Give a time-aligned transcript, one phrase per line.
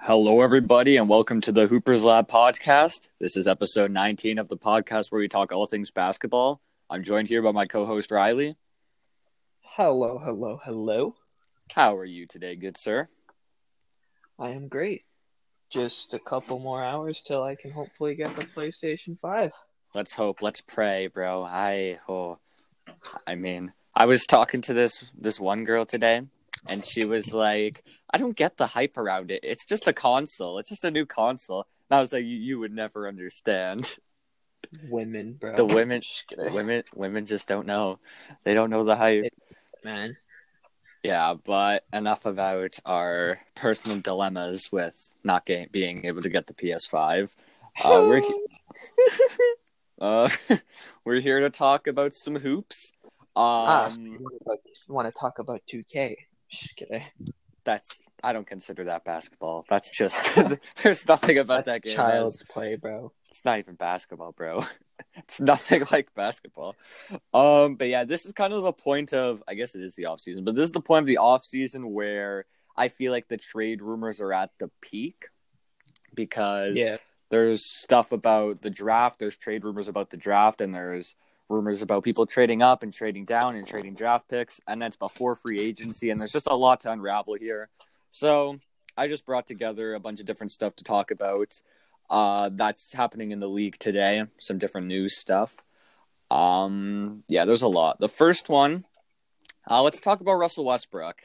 [0.00, 3.08] Hello, everybody, and welcome to the Hoopers Lab podcast.
[3.18, 6.60] This is episode 19 of the podcast where we talk all things basketball.
[6.88, 8.56] I'm joined here by my co host, Riley.
[9.62, 11.16] Hello, hello, hello.
[11.72, 13.08] How are you today, good sir?
[14.38, 15.04] I am great.
[15.70, 19.50] Just a couple more hours till I can hopefully get the PlayStation 5.
[19.94, 21.44] Let's hope, let's pray, bro.
[21.44, 22.38] I, oh,
[23.26, 26.22] I mean, I was talking to this this one girl today,
[26.68, 29.40] and she was like, "I don't get the hype around it.
[29.42, 30.58] It's just a console.
[30.58, 33.96] It's just a new console." And I was like, "You, you would never understand.
[34.88, 35.54] Women, bro.
[35.54, 36.02] The women,
[36.36, 37.98] women, women just don't know.
[38.44, 39.32] They don't know the hype."
[39.84, 40.16] man.
[41.02, 46.54] Yeah, but enough about our personal dilemmas with not getting, being able to get the
[46.54, 47.30] PS5.
[47.80, 48.46] Uh, we're he-
[50.00, 50.28] uh,
[51.04, 52.92] we're here to talk about some hoops.
[53.36, 54.18] ah, so Um,
[54.88, 56.16] want to talk about 2K?
[56.50, 57.02] Just kidding.
[57.64, 59.64] that's I don't consider that basketball.
[59.68, 60.34] That's just
[60.82, 61.96] there's nothing about That's that game.
[61.96, 63.12] child's play, bro.
[63.28, 64.64] It's not even basketball, bro.
[65.16, 66.74] it's nothing like basketball.
[67.34, 70.06] Um, but yeah, this is kind of the point of I guess it is the
[70.06, 73.28] off season, but this is the point of the off season where I feel like
[73.28, 75.26] the trade rumors are at the peak
[76.14, 76.96] because Yeah.
[77.30, 81.14] there's stuff about the draft, there's trade rumors about the draft, and there's
[81.48, 85.34] rumors about people trading up and trading down and trading draft picks, and that's before
[85.34, 87.68] free agency, and there's just a lot to unravel here.
[88.10, 88.58] So
[88.96, 91.60] I just brought together a bunch of different stuff to talk about.
[92.08, 94.22] Uh, that's happening in the league today.
[94.38, 95.56] Some different news stuff.
[96.30, 98.00] Um, yeah, there's a lot.
[98.00, 98.84] The first one,
[99.70, 101.22] uh, let's talk about Russell Westbrook.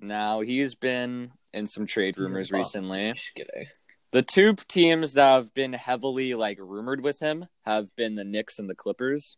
[0.00, 2.58] Now he's been in some trade rumors Wow.
[2.58, 3.14] recently.
[4.10, 8.58] The two teams that have been heavily like rumored with him have been the Knicks
[8.58, 9.36] and the Clippers.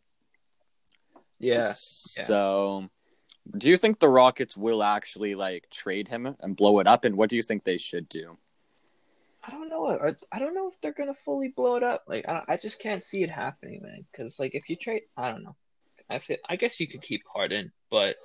[1.39, 1.73] Yeah.
[1.75, 2.89] So,
[3.57, 7.05] do you think the Rockets will actually like trade him and blow it up?
[7.05, 8.37] And what do you think they should do?
[9.43, 9.87] I don't know.
[10.31, 12.03] I don't know if they're gonna fully blow it up.
[12.07, 14.05] Like, I, I just can't see it happening, man.
[14.11, 15.55] Because like, if you trade, I don't know.
[16.09, 18.15] I feel, I guess you could keep Harden, but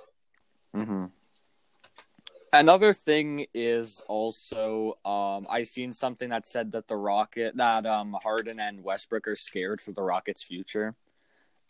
[0.75, 1.05] Mm-hmm.
[2.53, 8.15] Another thing is also, um, I seen something that said that the Rocket that um
[8.21, 10.93] Harden and Westbrook are scared for the Rockets' future.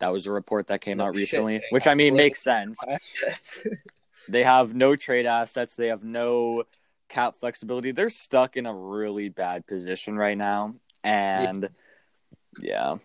[0.02, 2.78] That was a report that came No out recently, which I mean makes sense.
[4.28, 5.76] They have no trade assets.
[5.76, 6.64] They have no
[7.10, 7.92] cap flexibility.
[7.92, 10.76] They're stuck in a really bad position right now.
[11.04, 11.70] And
[12.62, 12.96] yeah.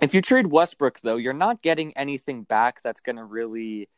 [0.00, 3.88] If you trade Westbrook, though, you're not getting anything back that's going to really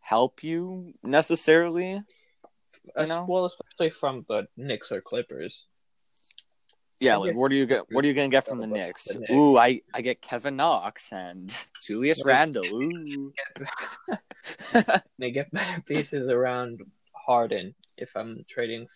[0.00, 2.02] help you necessarily.
[2.96, 3.24] You know?
[3.28, 5.64] well, especially from the Knicks or Clippers.
[7.00, 7.90] Yeah, like what do you get?
[7.90, 9.08] What are you gonna get from the Knicks?
[9.30, 12.64] Ooh, I I get Kevin Knox and Julius Randle.
[12.72, 13.32] Ooh,
[15.18, 16.80] they get better pieces around
[17.26, 18.86] Harden if I'm trading,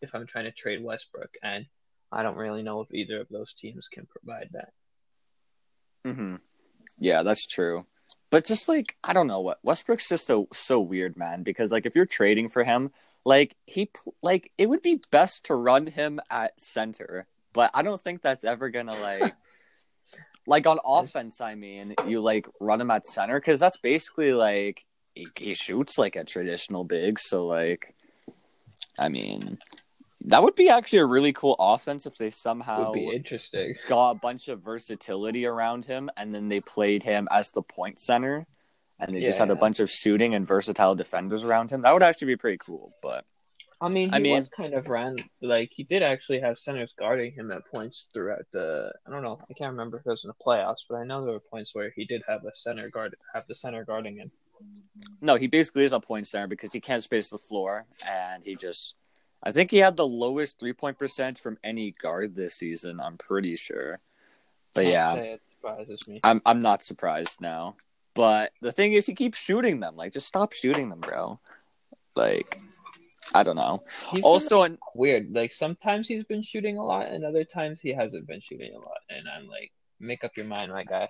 [0.00, 1.66] if I'm trying to trade Westbrook, and
[2.10, 4.70] I don't really know if either of those teams can provide that.
[6.04, 6.36] hmm
[6.98, 7.86] Yeah, that's true.
[8.30, 11.42] But just like I don't know what Westbrook's just so so weird, man.
[11.42, 12.90] Because like if you're trading for him,
[13.24, 13.90] like he
[14.22, 17.26] like it would be best to run him at center.
[17.52, 19.34] But I don't think that's ever gonna like
[20.46, 21.40] like on offense.
[21.40, 25.98] I mean, you like run him at center because that's basically like he, he shoots
[25.98, 27.18] like a traditional big.
[27.18, 27.94] So like,
[28.98, 29.58] I mean,
[30.26, 33.74] that would be actually a really cool offense if they somehow Would be interesting.
[33.88, 38.00] got a bunch of versatility around him and then they played him as the point
[38.00, 38.46] center
[39.00, 41.82] and they just had a bunch of shooting and versatile defenders around him.
[41.82, 43.24] That would actually be pretty cool, but
[43.82, 46.94] I mean, he I mean- was kind of ran like he did actually have centers
[46.96, 48.92] guarding him at points throughout the.
[49.06, 49.38] I don't know.
[49.50, 51.74] I can't remember if it was in the playoffs, but I know there were points
[51.74, 54.30] where he did have a center guard, have the center guarding him.
[55.20, 58.54] no, he basically is a point center because he can't space the floor and he
[58.54, 58.94] just
[59.42, 63.16] I think he had the lowest three point percentage from any guard this season, I'm
[63.18, 63.98] pretty sure.
[64.74, 66.20] But yeah, say it surprises me.
[66.22, 67.76] I'm I'm not surprised now.
[68.14, 69.96] But the thing is he keeps shooting them.
[69.96, 71.40] Like just stop shooting them, bro.
[72.14, 72.60] Like
[73.34, 73.82] I don't know.
[74.10, 75.32] He's been, Also, an, weird.
[75.32, 78.78] Like sometimes he's been shooting a lot, and other times he hasn't been shooting a
[78.78, 78.98] lot.
[79.08, 81.08] And I'm like, make up your mind, my guy.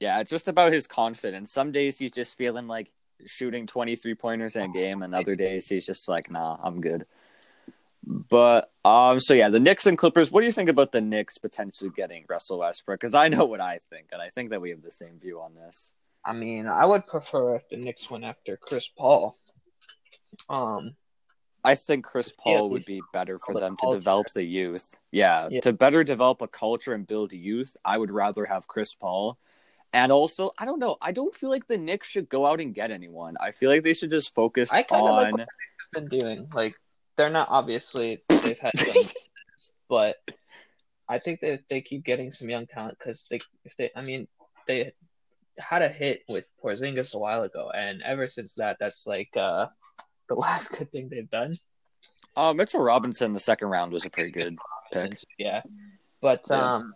[0.00, 1.52] Yeah, it's just about his confidence.
[1.52, 2.90] Some days he's just feeling like
[3.26, 7.06] shooting 23 pointers in a game, and other days he's just like, nah, I'm good.
[8.06, 10.30] But um, so yeah, the Knicks and Clippers.
[10.30, 13.00] What do you think about the Knicks potentially getting Russell Westbrook?
[13.00, 15.40] Because I know what I think, and I think that we have the same view
[15.40, 15.94] on this.
[16.24, 19.38] I mean, I would prefer if the Knicks went after Chris Paul.
[20.48, 20.96] Um,
[21.64, 24.94] I think Chris Paul would be better for the them to develop the youth.
[25.10, 25.60] Yeah, Yeah.
[25.60, 29.38] to better develop a culture and build youth, I would rather have Chris Paul.
[29.94, 30.96] And also, I don't know.
[31.00, 33.36] I don't feel like the Knicks should go out and get anyone.
[33.40, 35.40] I feel like they should just focus I kinda like on.
[35.40, 35.48] what
[35.92, 36.74] been doing like
[37.16, 38.94] they're not obviously they've had some,
[39.88, 40.16] but
[41.08, 44.26] I think that they keep getting some young talent because they if they I mean
[44.66, 44.92] they
[45.58, 49.66] had a hit with Porzingis a while ago, and ever since that, that's like uh,
[50.28, 51.56] the last good thing they've done.
[52.36, 54.56] Uh, Mitchell Robinson, the second round was a pretty good
[54.92, 55.18] pick.
[55.38, 55.62] Yeah,
[56.20, 56.74] but Yeah.
[56.74, 56.94] um,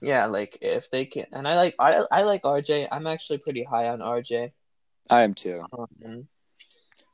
[0.00, 2.88] yeah, like if they can, and I like I I like RJ.
[2.90, 4.52] I'm actually pretty high on RJ.
[5.10, 5.62] I am too.
[5.72, 6.28] Um,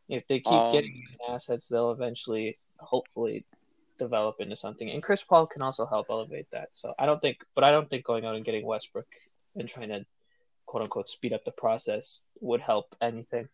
[0.08, 3.44] if they keep Um, getting assets, they'll eventually, hopefully,
[3.98, 4.88] develop into something.
[4.90, 6.68] And Chris Paul can also help elevate that.
[6.72, 9.06] So I don't think, but I don't think going out and getting Westbrook
[9.56, 10.06] and trying to
[10.66, 13.48] quote unquote speed up the process would help anything.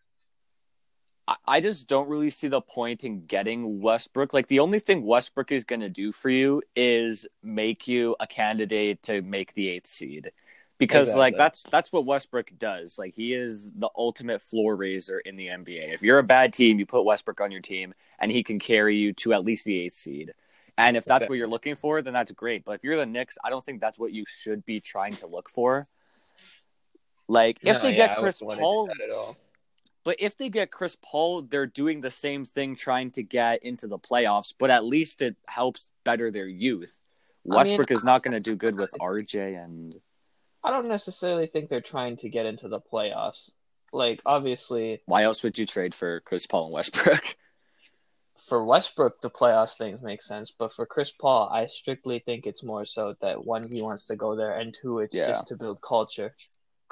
[1.47, 4.33] I- just don't really see the point in getting Westbrook.
[4.35, 8.27] Like the only thing Westbrook is going to do for you is make you a
[8.27, 10.33] candidate to make the eighth seed.
[10.79, 12.99] Because like that's that's what Westbrook does.
[12.99, 15.95] Like he is the ultimate floor raiser in the NBA.
[15.95, 18.97] If you're a bad team, you put Westbrook on your team and he can carry
[18.97, 20.33] you to at least the eighth seed.
[20.77, 21.29] And if that's Okay.
[21.29, 22.65] what you're looking for, then that's great.
[22.65, 25.29] But if you're the Knicks, I don't think that's what you should be trying to
[25.29, 25.87] look for.
[27.29, 29.37] Like if No, they yeah, get Chris wouldn't wanna do Paul, at all.
[30.05, 33.87] But if they get Chris Paul, they're doing the same thing trying to get into
[33.87, 36.97] the playoffs, but at least it helps better their youth.
[37.45, 39.97] I mean, Westbrook is not going to do good with RJ and
[40.65, 43.51] I don't necessarily think they're trying to get into the playoffs.
[43.93, 47.37] Like obviously, why else would you trade for Chris Paul and Westbrook?
[48.47, 52.63] for Westbrook, the playoffs things make sense, but for Chris Paul, I strictly think it's
[52.63, 55.29] more so that one, he wants to go there, and two, it's Yeah.
[55.29, 56.35] just to build culture.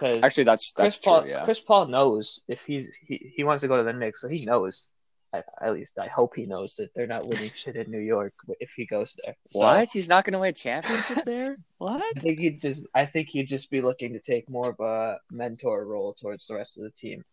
[0.01, 1.31] Because Actually, that's Chris that's Paul, true.
[1.31, 4.29] Yeah, Chris Paul knows if he's he, he wants to go to the Knicks, so
[4.29, 4.89] he knows.
[5.33, 8.33] At, at least I hope he knows that they're not winning shit in New York
[8.59, 9.37] if he goes there.
[9.47, 9.89] So, what?
[9.93, 11.57] He's not going to win a championship there?
[11.79, 12.03] What?
[12.17, 15.19] I think he'd just I think he'd just be looking to take more of a
[15.31, 17.25] mentor role towards the rest of the team.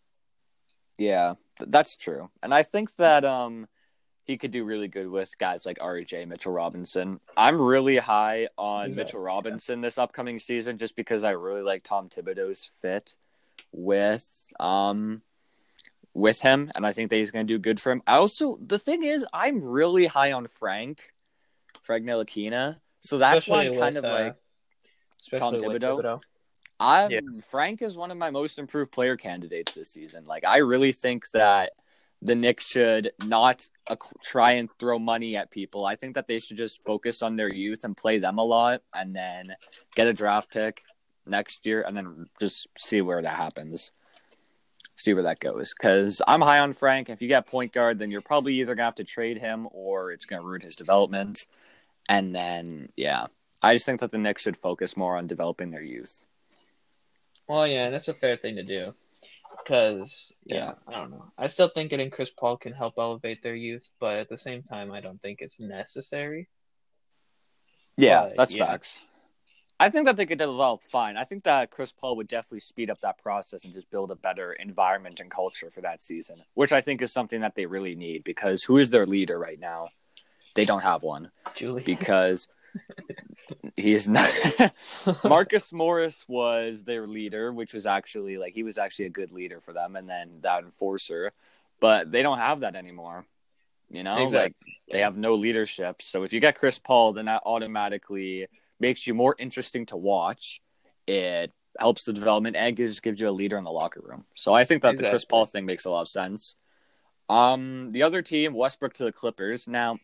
[0.97, 2.29] Yeah, th- that's true.
[2.43, 3.67] And I think that um
[4.27, 7.21] he could do really good with guys like RJ, Mitchell Robinson.
[7.37, 11.81] I'm really high on Exactly, Mitchell Robinson this upcoming season just because I really like
[11.81, 13.15] Tom Thibodeau's fit
[13.71, 14.27] with
[14.59, 15.21] um
[16.13, 18.03] with him and I think that he's going to do good for him.
[18.05, 21.13] I also the thing is I'm really high on Frank
[21.83, 22.79] Frank Ntilikina.
[22.99, 24.35] So that's why I'm kind with, of uh, like
[25.21, 26.21] especially with Thibodeau?
[26.81, 27.19] I'm Yeah.
[27.47, 30.25] Frank is one of my most improved player candidates this season.
[30.25, 31.71] Like I really think that
[32.21, 33.67] the Knicks should not
[34.23, 35.85] try and throw money at people.
[35.85, 38.81] I think that they should just focus on their youth and play them a lot,
[38.93, 39.55] and then
[39.95, 40.81] get a draft pick
[41.25, 43.91] next year, and then just see where that happens.
[44.95, 45.75] See where that goes.
[45.77, 47.09] Because I'm high on Frank.
[47.09, 50.11] If you get point guard, then you're probably either gonna have to trade him or
[50.11, 51.45] it's gonna ruin his development.
[52.09, 53.25] And then yeah,
[53.61, 56.23] I just think that the Knicks should focus more on developing their youth.
[57.47, 58.93] Well, yeah, that's a fair thing to do.
[59.57, 61.31] Because, yeah, I don't know.
[61.37, 64.63] I still think getting Chris Paul can help elevate their youth, but at the same
[64.63, 66.47] time, I don't think it's necessary.
[67.97, 68.65] Yeah, But, that's yeah.
[68.65, 68.97] facts.
[69.79, 71.17] I think that they could develop fine.
[71.17, 74.15] I think that Chris Paul would definitely speed up that process and just build a
[74.15, 77.93] better environment and culture for that season, which I think is something that they really
[77.93, 79.89] need because who is their leader right now?
[80.55, 81.85] They don't have one Julius.
[81.85, 82.47] because
[83.75, 84.29] he's not.
[85.23, 89.61] Marcus Morris was their leader, which was actually like he was actually a good leader
[89.61, 91.31] for them, and then that enforcer,
[91.79, 93.25] but they don't have that anymore.
[93.89, 94.55] You know, like
[94.91, 96.01] they have no leadership.
[96.01, 98.47] So if you get Chris Paul, then that automatically
[98.79, 100.61] makes you more interesting to watch.
[101.07, 104.25] It helps the development and just gives you a leader in the locker room.
[104.35, 106.55] So I think that the Chris Paul thing makes a lot of sense.
[107.29, 109.67] Um, the other team, Westbrook to the Clippers.
[109.67, 109.99] Now,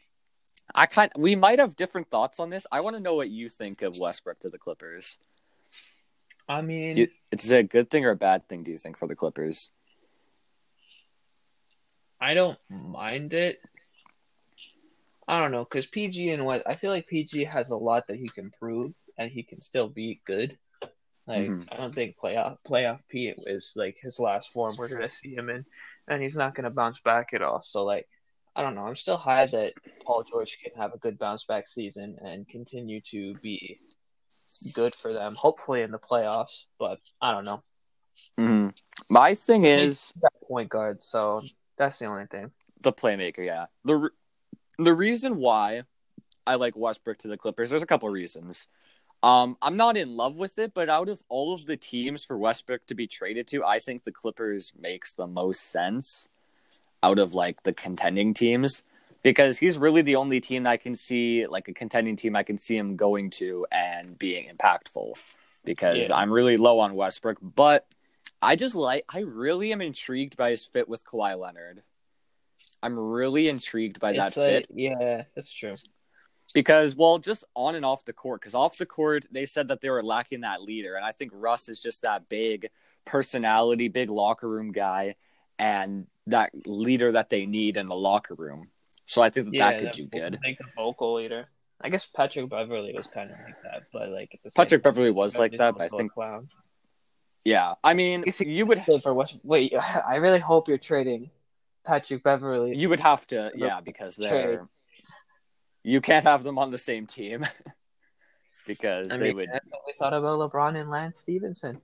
[0.75, 2.65] I kind we might have different thoughts on this.
[2.71, 5.17] I want to know what you think of Westbrook to the Clippers.
[6.47, 8.63] I mean, you, it's a good thing or a bad thing?
[8.63, 9.71] Do you think for the Clippers?
[12.19, 13.59] I don't mind it.
[15.27, 18.17] I don't know, because PG and West, I feel like PG has a lot that
[18.17, 20.57] he can prove, and he can still be good.
[21.25, 21.67] Like Mhm.
[21.71, 25.49] I don't think playoff playoff P is like his last form we're gonna see him
[25.49, 25.65] in,
[26.07, 27.61] and he's not gonna bounce back at all.
[27.61, 28.09] So like,
[28.55, 28.85] I don't know.
[28.85, 29.73] I'm still high that
[30.05, 33.79] Paul George can have a good bounce back season and continue to be
[34.73, 35.35] good for them.
[35.35, 37.63] Hopefully in the playoffs, but I don't know.
[38.39, 38.69] Mm-hmm.
[39.09, 40.13] My thing is.
[40.47, 41.41] Point guard, so
[41.77, 42.51] that's the only thing.
[42.81, 43.43] the playmaker.
[43.45, 44.09] Yeah, the re-
[44.77, 45.81] the reason why
[46.45, 48.67] I like Westbrook to the Clippers, there's a couple reasons.
[49.23, 52.37] Um, I'm not in love with it, but out of all of the teams for
[52.37, 56.27] Westbrook to be traded to, I think the Clippers makes the most sense
[57.03, 58.81] out of like the contending teams
[59.21, 62.43] because he's really the only team that I can see like a contending team I
[62.43, 65.13] can see him going to and being impactful
[65.63, 66.15] because Yeah.
[66.15, 67.85] I'm really low on Westbrook, but
[68.41, 71.83] I just like I really am intrigued by his fit with Kawhi Leonard.
[72.81, 75.75] I'm really intrigued by that like, fit yeah, that's true.
[76.53, 78.41] because, well, just on and off the court.
[78.41, 81.31] Because off the court, they said that they were lacking that leader, and I think
[81.33, 82.69] Russ is just that big
[83.05, 85.15] personality, big locker room guy,
[85.57, 88.69] and that leader that they need in the locker room.
[89.05, 90.39] So I think that, Yeah, that could do good.
[90.43, 91.47] Like the vocal leader.
[91.81, 94.83] I guess Patrick Beverley was kind of like that, but like at the same Patrick
[94.83, 96.47] Beverley was like that, but I think, clown.
[97.43, 97.73] yeah.
[97.83, 99.37] I mean, he- you would Wait for West.
[99.43, 99.73] Wait,
[100.07, 101.29] I really hope you're trading
[101.85, 102.77] Patrick Beverley.
[102.77, 104.67] you would have to, yeah, because they're
[105.83, 107.45] you can't have them on the same team
[108.65, 109.49] because I they mean, would.
[109.51, 111.81] that's what we thought about LeBron and Lance Stephenson.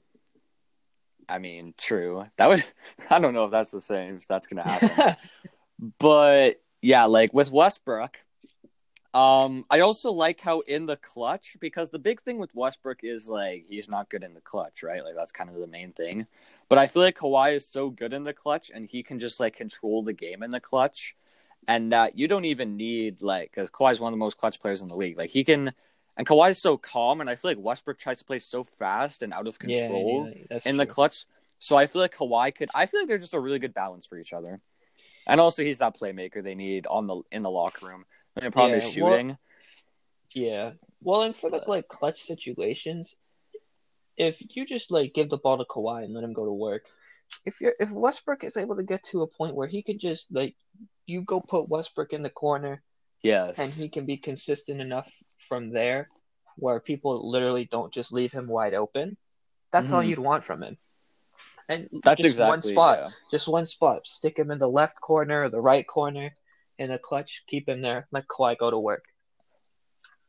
[1.29, 2.25] I mean, true.
[2.38, 2.63] That was
[3.09, 4.15] I don't know if that's the same.
[4.15, 5.15] If that's gonna happen.
[6.00, 8.17] but yeah, like with Westbrook,
[9.13, 13.27] um, I also like how in the clutch because the big thing with Westbrook is
[13.27, 15.03] like he's not good in the clutch, right?
[15.03, 16.27] Like that's kind of the main thing.
[16.67, 19.39] But I feel like Kawhi is so good in the clutch, and he can just
[19.39, 21.15] like control the game in the clutch,
[21.67, 24.62] and that you don't even need like because Kawhi is one of the most clutch
[24.62, 25.17] players in the league.
[25.17, 25.74] Like he can,
[26.19, 29.23] and Kawhi is so calm, and I feel like Westbrook tries to play so fast
[29.23, 30.93] and out of control yeah, that's in the true.
[30.93, 31.25] clutch.
[31.59, 32.69] So I feel like Kawhi could.
[32.75, 34.59] I feel like they're just a really good balance for each other,
[35.25, 38.03] and also he's that playmaker they need on the in the locker room.
[38.35, 39.38] And probably Yeah, well- shooting.
[40.35, 40.71] Yeah.
[41.01, 43.15] Well, and for the like clutch situations,
[44.17, 46.83] if you just like give the ball to Kawhi and let him go to work,
[47.45, 50.27] if you're if Westbrook is able to get to a point where he could just
[50.31, 50.57] like
[51.05, 52.83] you go put Westbrook in the corner
[53.23, 53.59] yes.
[53.59, 55.09] and he can be consistent enough
[55.47, 56.09] from there
[56.57, 59.15] where people literally don't just leave him wide open,
[59.71, 60.09] that's all Mhm.
[60.09, 60.77] you'd want from him.
[61.69, 63.09] And That's just exactly one spot, yeah.
[63.31, 64.07] just one spot.
[64.07, 66.35] Stick him in the left corner or the right corner
[66.79, 67.43] in the clutch.
[67.47, 68.07] Keep him there.
[68.11, 69.05] Let Kawhi go to work.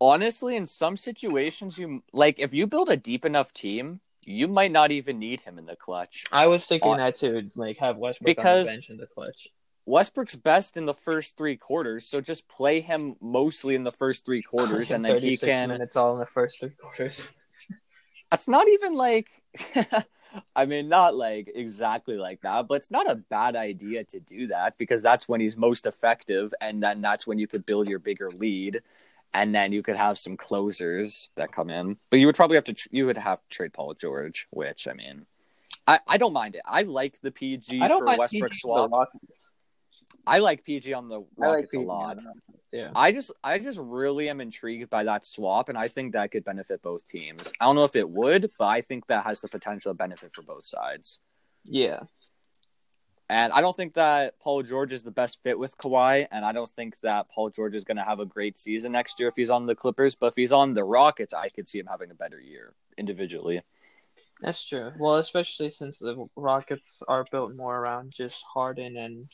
[0.01, 4.71] Honestly, in some situations, you like if you build a deep enough team, you might
[4.71, 6.25] not even need him in the clutch.
[6.31, 9.07] I was thinking On- that too, like have Westbrook Because- on the bench in the
[9.07, 9.49] clutch.
[9.91, 14.25] Westbrook's best in the first three quarters, so just play him mostly in the first
[14.25, 15.71] three quarters, and then he 36 can.
[15.73, 17.29] It's all in the first three quarters.
[18.31, 19.29] That's not even like.
[20.55, 24.47] I mean, not like exactly like that, but it's not a bad idea to do
[24.47, 27.99] that because that's when he's most effective, and then that's when you could build your
[27.99, 28.81] bigger lead,
[29.35, 31.97] and then you could have some closers that come in.
[32.11, 34.93] But you would probably have to you would have to trade Paul George, which I
[34.93, 35.27] mean,
[35.89, 36.63] I I don't mind it.
[36.65, 39.09] I like the PG I don't for mind Westbrook PG for the swap.
[40.27, 40.37] Rockets.
[40.37, 42.19] I like PG on the I like Rockets PG a lot.
[42.27, 42.41] on
[42.73, 42.91] Yeah.
[42.95, 46.45] I just I just really am intrigued by that swap and I think that could
[46.45, 47.53] benefit both teams.
[47.61, 50.35] I don't know if it would, but I think that has the potential to benefit
[50.35, 51.21] for both sides.
[51.65, 52.01] Yeah.
[53.31, 56.51] And I don't think that Paul George is the best fit with Kawhi, and I
[56.51, 59.37] don't think that Paul George is going to have a great season next year if
[59.37, 60.17] he's on the Clippers.
[60.17, 63.63] But if he's on the Rockets, I could see him having a better year individually.
[64.41, 64.91] That's true.
[64.99, 69.29] Well, especially since the Rockets are built more around just Harden and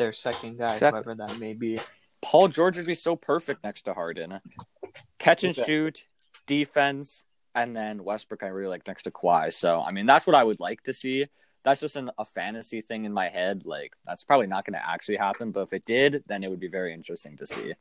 [0.00, 1.02] their second guy, Exactly.
[1.02, 1.78] whoever that may be.
[2.22, 4.40] Paul George would be so perfect next to Harden.
[5.18, 5.74] Catch and Exactly.
[5.74, 6.06] shoot,
[6.46, 9.52] defense, and then Westbrook I really like next to Kawhi.
[9.52, 11.26] So I mean that's what I would like to see.
[11.64, 13.66] That's just an, a fantasy thing in my head.
[13.66, 16.60] Like that's probably not going to actually happen, but if it did, then it would
[16.60, 17.74] be very interesting to see.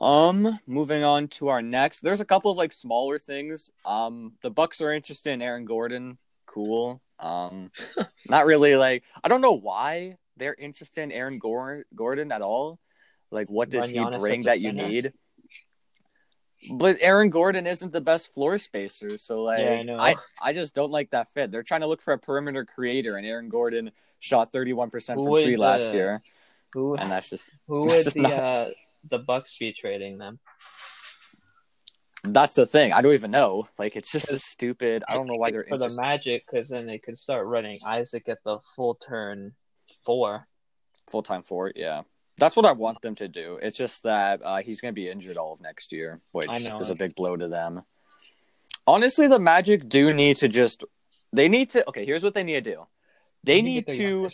[0.00, 2.00] Um, moving on to our next.
[2.00, 3.70] There's a couple of like smaller things.
[3.84, 6.18] Um, the Bucks are interested in Aaron Gordon.
[6.46, 7.00] Cool.
[7.18, 7.70] Um,
[8.28, 12.78] not really like I don't know why they're interested in Aaron Gor- Gordon at all.
[13.30, 14.88] Like, what does Run he bring that you center.
[14.88, 15.12] need?
[16.72, 20.10] But Aaron Gordon isn't the best floor spacer, so like Yeah, I.
[20.12, 21.50] I, I just don't like that fit.
[21.50, 23.90] They're trying to look for a perimeter creator, and Aaron Gordon
[24.20, 26.22] shot thirty one percent from three last year,
[26.72, 28.68] Who and that's just who that's would the not- uh,
[29.08, 30.38] the Bucks be trading them?
[32.24, 32.92] that's the thing.
[32.92, 33.68] I don't even know.
[33.78, 35.04] Like it's just a stupid.
[35.08, 35.90] I don't know why they're for the.
[35.90, 39.52] Magic because then they could start running Isaac at the full turn
[40.06, 40.46] four.
[41.10, 41.76] full time for it.
[41.76, 42.02] Yeah,
[42.38, 43.58] that's what I want them to do.
[43.60, 46.80] It's just that uh, he's going to be injured all of next year, which know.
[46.80, 47.82] is a big blow to them.
[48.86, 50.84] Honestly, the Magic do need to just.
[51.32, 51.86] They need to.
[51.88, 52.86] Okay, here's what they need to do.
[53.44, 54.30] They need their to.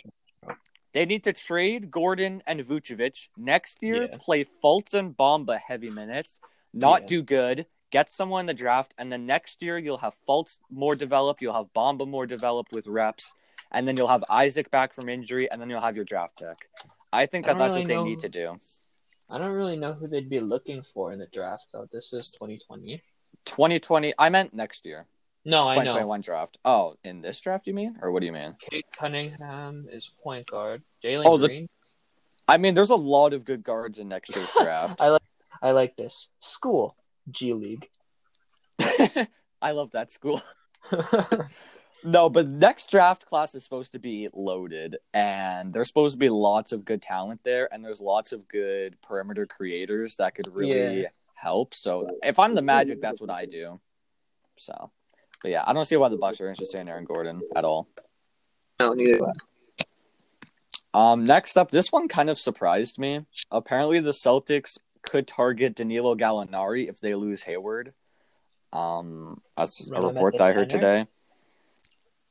[0.92, 4.08] They need to trade Gordon and Vucevic next year.
[4.10, 4.16] Yeah.
[4.20, 6.38] Play Fultz and Bomba heavy minutes.
[6.74, 7.06] Not Yeah.
[7.08, 7.66] do good.
[7.90, 11.42] Get someone in the draft, and then next year you'll have Fultz more developed.
[11.42, 13.32] You'll have Bomba more developed with reps,
[13.72, 16.56] and then you'll have Isaac back from injury, and then you'll have your draft pick.
[17.12, 18.56] I think that don't that's really what they know- need to do.
[19.30, 21.88] I don't really know who they'd be looking for in the draft though.
[21.90, 23.02] This is 2020.
[23.46, 24.12] 2020.
[24.18, 25.06] I meant next year.
[25.46, 25.80] No, I know.
[25.82, 26.58] 2021 draft.
[26.66, 28.54] Oh, in this draft you mean, or what do you mean?
[28.60, 30.82] Cade Cunningham is point guard.
[31.02, 31.66] Jalen Oh, the-
[32.46, 35.00] I mean, there's a lot of good guards in next year's draft.
[35.00, 35.22] I like
[35.62, 36.28] I like this.
[36.40, 36.94] School
[37.30, 37.88] G League.
[39.62, 40.42] I love that school.
[42.04, 46.28] No, but next draft class is supposed to be loaded, and there's supposed to be
[46.28, 51.02] lots of good talent there, and there's lots of good perimeter creators that could really
[51.02, 51.08] Yeah.
[51.34, 51.74] help.
[51.74, 53.80] So if I'm the Magic, that's what I do.
[54.58, 54.90] So,
[55.42, 57.88] but yeah, I don't see why the Bucks are interested in Aaron Gordon at all.
[58.80, 59.32] No, neither.
[60.94, 63.24] Um, next up, this one kind of surprised me.
[63.50, 67.94] Apparently, the Celtics could target Danilo Gallinari if they lose Hayward.
[68.72, 71.04] Um, that's a Run him at report that I heard center?
[71.04, 71.10] today.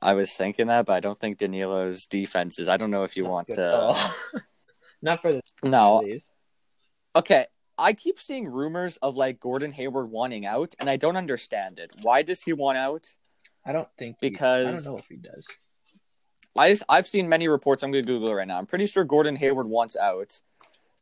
[0.02, 2.68] I was thinking that, but I don't think Danilo's defense is.
[2.68, 4.12] I don't know if you want to.
[5.02, 5.42] Not for this.
[5.64, 6.32] No, please.
[7.16, 7.46] okay.
[7.78, 11.90] I keep seeing rumors of like Gordon Hayward wanting out, and I don't understand it.
[12.02, 13.08] Why does he want out?
[13.66, 15.48] I don't think he- I Because- don't know if he does.
[16.58, 17.82] I, I've seen many reports.
[17.82, 18.58] I'm going to Google it right now.
[18.58, 20.42] I'm pretty sure Gordon Hayward wants out,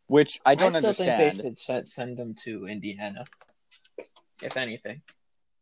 [0.08, 1.34] which I don't still understand.
[1.34, 3.26] think they should send, send him to Indiana,
[4.44, 5.02] if anything.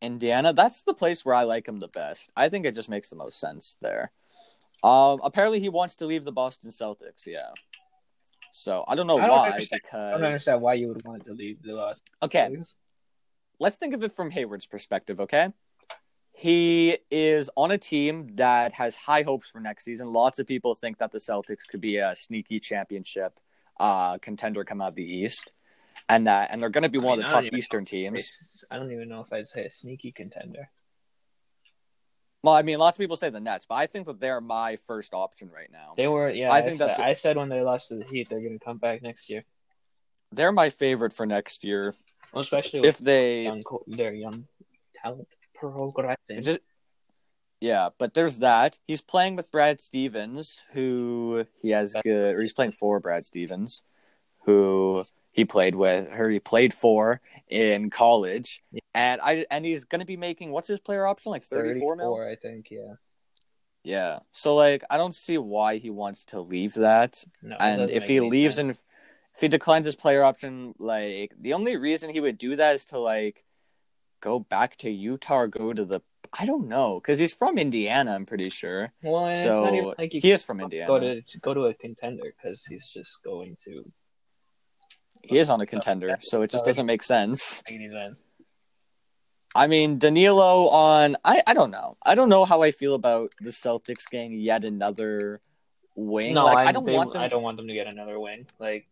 [0.01, 2.29] Indiana, that's the place where I like him the best.
[2.35, 4.11] I think it just makes the most sense there.
[4.83, 7.25] Um, apparently he wants to leave the Boston Celtics.
[7.25, 7.49] Yeah.
[8.51, 11.23] So I don't know I don't why understand- I don't understand why you would want
[11.25, 12.75] to leave the Los okay, Angeles.
[13.59, 15.19] let's think of it from Hayward's perspective.
[15.19, 15.49] Okay,
[16.31, 20.13] he is on a team that has high hopes for next season.
[20.13, 23.39] Lots of people think that the Celtics could be a sneaky championship
[23.79, 25.51] uh, contender come out of the East,
[26.09, 28.65] and that and they're going to be I one mean, of the top Eastern teams.
[28.71, 30.69] I don't even know if I'd say a sneaky contender.
[32.43, 34.77] Well, I mean, lots of people say the Nets, but I think that they're my
[34.87, 35.93] first option right now.
[35.97, 36.51] They were, yeah.
[36.51, 38.39] I I, think said, that the- I said when they lost to the Heat, they're
[38.39, 39.43] going to come back next year,
[40.31, 41.95] They're my favorite for next year.
[42.31, 44.45] well, especially with If they young, their young
[45.01, 46.41] talent progressing.
[46.43, 46.59] just
[47.59, 48.77] yeah, but there's that.
[48.85, 53.81] He's playing with Brad Stevens, who he has good, or he's playing for Brad Stevens,
[54.45, 55.05] who
[55.37, 58.81] he played with, or he played for in college, Yeah.
[58.93, 62.15] and I and he's going to be making what's his player option like 34 mil.
[62.15, 62.69] I think.
[62.71, 62.95] Yeah.
[63.83, 67.23] Yeah, so like I don't see why he wants to leave that.
[67.41, 68.69] No, and if he leaves sense.
[68.77, 68.77] and
[69.35, 72.83] if he declines his player option, like the only reason he would do that is
[72.85, 73.45] to like
[74.19, 76.01] go back to Utah or go to the
[76.33, 78.11] I don't know because he's from Indiana.
[78.13, 78.91] I'm pretty sure.
[79.03, 80.87] well, and it's not even So like you he is from Indiana.
[80.87, 83.89] go to go to a contender because he's just going to
[85.29, 87.61] he is on a contender, so it just doesn't make sense.
[87.69, 88.23] make any sense.
[89.55, 91.97] I mean, Danilo on I I don't know.
[92.05, 95.41] I don't know how I feel about the Celtics getting yet another
[95.95, 96.35] wing.
[96.35, 97.21] No, like, I, I don't they- want them.
[97.21, 98.45] I don't want them to get another wing.
[98.59, 98.87] Like,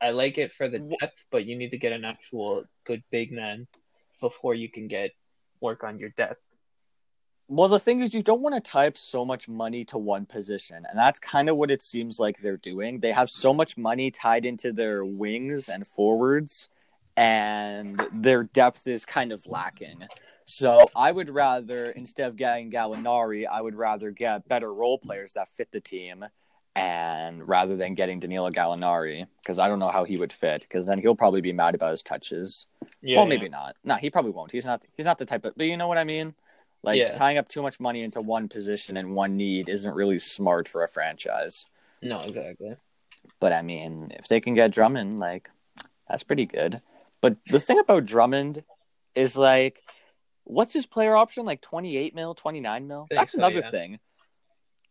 [0.00, 3.32] I like it for the depth, but you need to get an actual good big
[3.32, 3.66] man
[4.20, 5.10] before you can get
[5.60, 6.40] work on your depth.
[7.46, 10.24] Well, the thing is, you don't want to tie up so much money to one
[10.24, 13.00] position, and that's kind of what it seems like they're doing.
[13.00, 16.70] They have so much money tied into their wings and forwards,
[17.16, 20.04] and their depth is kind of lacking.
[20.46, 25.34] So I would rather, instead of getting Gallinari, I would rather get better role players
[25.34, 26.24] that fit the team,
[26.74, 30.86] and rather than getting Danilo Gallinari, because I don't know how he would fit, because
[30.86, 32.66] then he'll probably be mad about his touches.
[33.02, 33.76] Yeah, well, maybe not.
[33.84, 34.50] No, he probably won't.
[34.50, 34.82] He's not.
[34.96, 35.54] He's not the type of.
[35.56, 36.34] But you know what I mean.
[36.84, 37.12] Like Yeah.
[37.14, 40.84] tying up too much money into one position and one need isn't really smart for
[40.84, 41.66] a franchise.
[42.02, 42.76] No, exactly.
[43.40, 45.50] But I mean, if they can get Drummond, like
[46.08, 46.82] that's pretty good.
[47.20, 48.62] But the thing about Drummond
[49.14, 49.82] is like,
[50.44, 51.46] what's his player option?
[51.46, 53.06] Like twenty eight mil, twenty nine mil.
[53.10, 53.70] That's so, another yeah.
[53.70, 53.98] thing.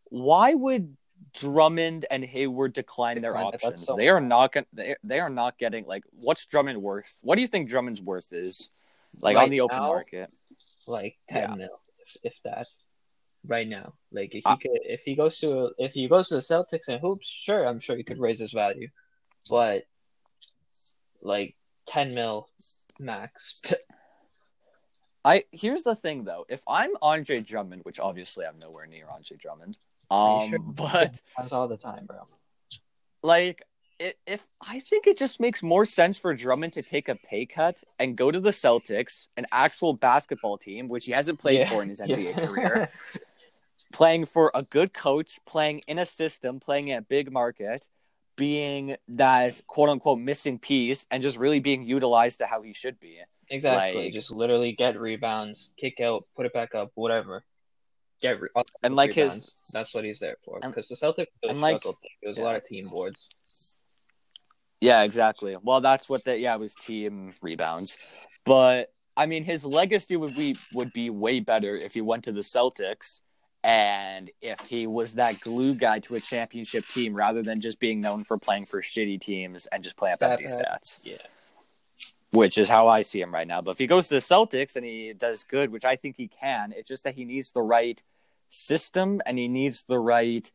[0.09, 0.97] Why would
[1.33, 3.85] Drummond and Hayward decline their Decline options?
[3.85, 4.51] so- They are not.
[4.53, 6.03] Gonna, they they are not getting like.
[6.11, 7.19] What's Drummond worth?
[7.21, 8.69] What do you think Drummond's worth is?
[9.21, 9.87] Like Right on the open now?
[9.87, 10.31] market.
[10.87, 11.55] Like ten Yeah.
[11.55, 11.79] mil,
[12.23, 12.67] if, if that.
[13.45, 16.29] Right now, like if he Uh, could, if he goes to, a, if he goes
[16.29, 18.87] to the Celtics and hoops, sure, I'm sure he could raise his value,
[19.49, 19.83] but
[21.21, 22.47] like ten mil
[22.99, 23.59] max.
[25.25, 26.45] I here's the thing though.
[26.47, 29.77] If I'm Andre Drummond, which obviously I'm nowhere near Andre Drummond,
[30.09, 30.59] um, sure?
[30.75, 32.19] but That's all the time, bro.
[33.23, 33.61] like
[34.25, 37.83] if I think it just makes more sense for Drummond to take a pay cut
[37.99, 41.69] and go to the Celtics, an actual basketball team, which he hasn't played Yeah.
[41.69, 42.45] for in his NBA Yeah.
[42.45, 42.89] career,
[43.93, 47.87] playing for a good coach, playing in a system, playing in a big market,
[48.35, 52.99] being that quote unquote missing piece, and just really being utilized to how he should
[52.99, 53.19] be.
[53.49, 54.05] Exactly.
[54.05, 57.43] Like- just literally get rebounds, kick out, put it back up, whatever.
[58.21, 58.49] Get re-
[58.81, 59.55] And like his.
[59.73, 60.59] That's what he's there for.
[60.61, 61.97] Because the Celtics really and like- struggled.
[62.21, 62.43] It was yeah.
[62.43, 63.29] a lot of team boards.
[64.83, 65.55] Yeah, exactly.
[65.63, 67.97] Well, that's what the yeah it was team rebounds,
[68.43, 72.33] but I mean his legacy would be would be way better if he went to
[72.33, 73.21] the Celtics
[73.63, 78.01] and if he was that glue guy to a championship team rather than just being
[78.01, 81.15] known for playing for shitty teams and just playing up Stat empty stats, Yeah.
[82.33, 83.61] which is how I see him right now.
[83.61, 86.27] But if he goes to the Celtics and he does good, which I think he
[86.27, 88.03] can, it's just that he needs the right
[88.49, 90.51] system and he needs the right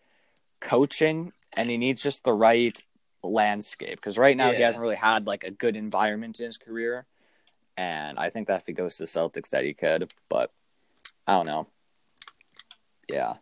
[0.60, 2.82] coaching and he needs just the right
[3.22, 7.06] landscape because right now he hasn't really had like a good environment in his career.
[7.76, 10.52] And i think that if he goes to celtics that he could but
[11.26, 11.66] i don't know.
[13.08, 13.34] Yeah.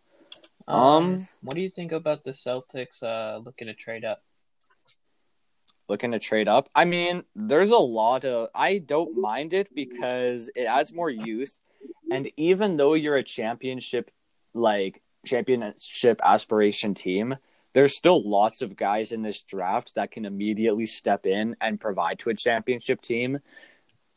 [0.69, 4.23] Um, what do you think about the Celtics uh, looking to trade up?
[5.89, 6.69] looking to trade up?
[6.75, 11.59] I mean there's a lot of i don't mind it because it adds more youth.
[12.11, 14.11] And even though you're a championship
[14.55, 17.37] like championship aspiration team
[17.77, 22.19] there's still lots of guys in this draft that can immediately step in and provide
[22.19, 23.39] to a championship team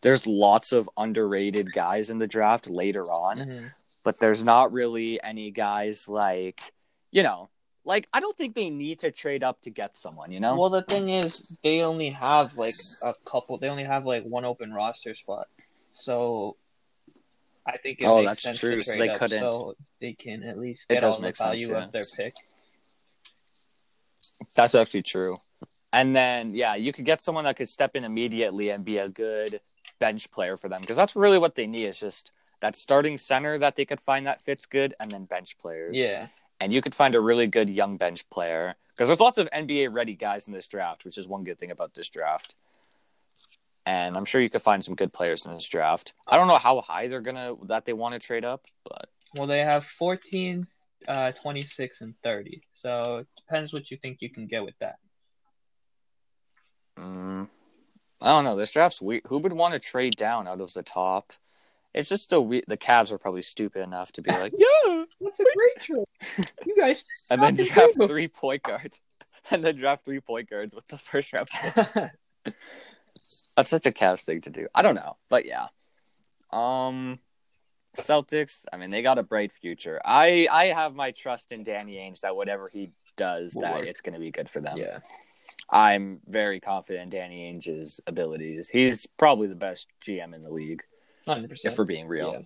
[0.02, 3.72] there's lots of underrated guys in the draft later on Mhm.
[4.04, 6.62] but there's not really any guys like
[7.12, 7.50] you know
[7.84, 10.69] like i don't think they need to trade up to get someone you know Well,
[10.69, 13.58] the thing is, they only have like a couple.
[13.58, 15.48] They only have like one open roster spot,
[15.91, 16.56] so
[17.65, 19.52] I think it Oh, makes that's sense true, to so they up couldn't.
[19.52, 21.86] so they can at least It get does all the make sense, value yeah.
[21.86, 22.34] of their pick.
[24.56, 25.39] That's actually true.
[25.91, 29.10] And then, yeah, you could get someone that could step in immediately and be a
[29.10, 29.62] good
[29.99, 33.58] bench player for them because that's really what they need is just that starting center
[33.58, 35.97] that they could find that fits good and then bench players.
[35.97, 36.28] Yeah,
[36.60, 39.93] And you could find a really good young bench player because there's lots of NBA
[39.93, 42.56] ready guys in this draft, which is one good thing about this draft.
[43.86, 46.13] And I'm sure you could find some good players in this draft.
[46.28, 49.47] I don't know how high they're gonna that they want to trade up, but well,
[49.47, 50.67] they have 14,
[51.08, 52.62] uh, 26, and 30.
[52.74, 54.96] So it depends what you think you can get with that.
[56.98, 57.48] Mm,
[58.22, 58.56] I don't know.
[58.56, 59.24] This draft's weird.
[59.28, 61.32] Who would want to trade down out of the top?
[61.94, 65.40] It's just the we- the Cavs are probably stupid enough to be like, yeah, That's
[65.40, 66.06] a great trade.
[66.66, 67.04] You guys.
[67.30, 68.08] and then draft do.
[68.08, 69.02] three point guards,
[69.52, 71.50] and then draft three point guards with the first round.
[73.58, 74.68] That's such a Cavs thing to do.
[74.76, 75.68] I don't know, but yeah.
[76.52, 77.20] Um,
[78.00, 78.66] Celtics.
[78.74, 80.00] I mean, they got a bright future.
[80.04, 83.88] I I have my trust in Danny Ainge that whatever he does, Will that work.
[83.88, 84.78] it's going to be good for them.
[84.78, 85.00] yeah.
[85.72, 88.70] I'm very confident in Danny Ainge's abilities.
[88.70, 90.84] He's probably the best GM in the league,
[91.28, 91.60] 100%.
[91.64, 92.34] if we're being real.
[92.34, 92.46] Yeah.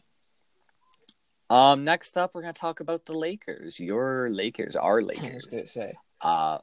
[1.50, 3.80] Um, next up, we're gonna talk about the Lakers.
[3.80, 5.46] Your Lakers, our I Lakers.
[5.46, 5.94] gonna say.
[6.22, 6.60] Uh,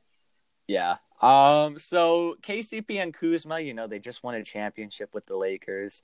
[0.66, 0.96] yeah.
[1.22, 6.03] Um, so KCP and Kuzma, you know, they just won a championship with the Lakers,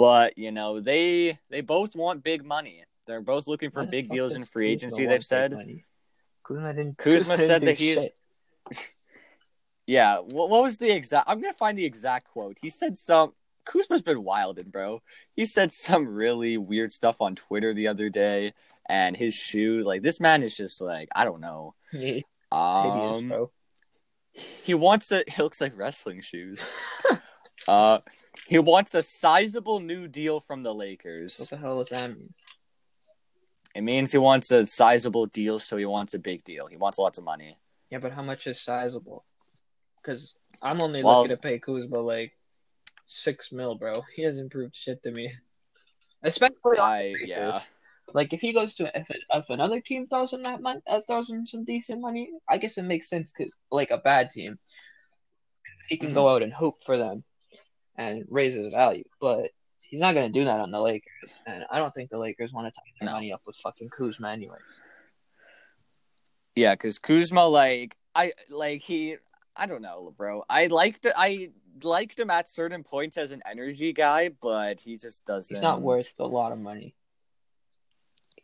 [0.00, 2.84] but you know, they they both want big money.
[3.06, 5.06] They're both looking for Why big deals in free Kuzma agency.
[5.06, 5.52] They've said.
[5.52, 5.84] money?
[6.42, 6.96] Kuzma didn't.
[6.98, 8.08] Kuzma said that he's.
[9.86, 10.18] yeah.
[10.18, 11.28] What, what was the exact?
[11.28, 12.58] I'm gonna find the exact quote.
[12.60, 13.32] He said some.
[13.66, 15.02] Kuzma's been wilding, bro.
[15.36, 18.54] He said some really weird stuff on Twitter the other day,
[18.88, 19.82] and his shoe.
[19.84, 21.74] Like this man is just like I don't know.
[21.92, 22.20] Yeah,
[22.52, 23.50] Um, hideous, bro.
[24.62, 25.24] he wants it.
[25.28, 26.64] It looks like wrestling shoes.
[27.68, 27.98] Uh,
[28.46, 31.38] he wants a sizable new deal from the Lakers.
[31.38, 32.32] What the hell does that mean?
[33.74, 36.66] It means he wants a sizable deal, so he wants a big deal.
[36.66, 37.56] He wants lots of money.
[37.90, 39.24] Yeah, but how much is sizable?
[40.02, 42.32] Because I'm only Well- looking to pay Kuzma like
[43.06, 44.02] six mil, bro.
[44.16, 45.32] He hasn't proved shit to me.
[46.22, 47.58] Especially I yeah.
[48.12, 51.30] Like if he goes to if, if another team throws him that money, uh, throws
[51.30, 54.58] him some decent money, I guess it makes sense because like a bad team,
[55.88, 56.14] he can Mm-hmm.
[56.16, 57.22] go out and hope for them
[57.96, 59.04] and raise his value.
[59.20, 59.50] But
[59.82, 62.66] he's not gonna do that on the Lakers, and I don't think the Lakers want
[62.66, 63.12] to tie their No.
[63.14, 64.82] money up with fucking Kuzma anyways.
[66.56, 69.16] Yeah, because Kuzma, like, I like he.
[69.56, 70.44] I don't know, bro.
[70.48, 71.50] I liked I
[71.82, 75.54] liked him at certain points as an energy guy, but he just doesn't.
[75.54, 76.94] He's not worth a lot of money.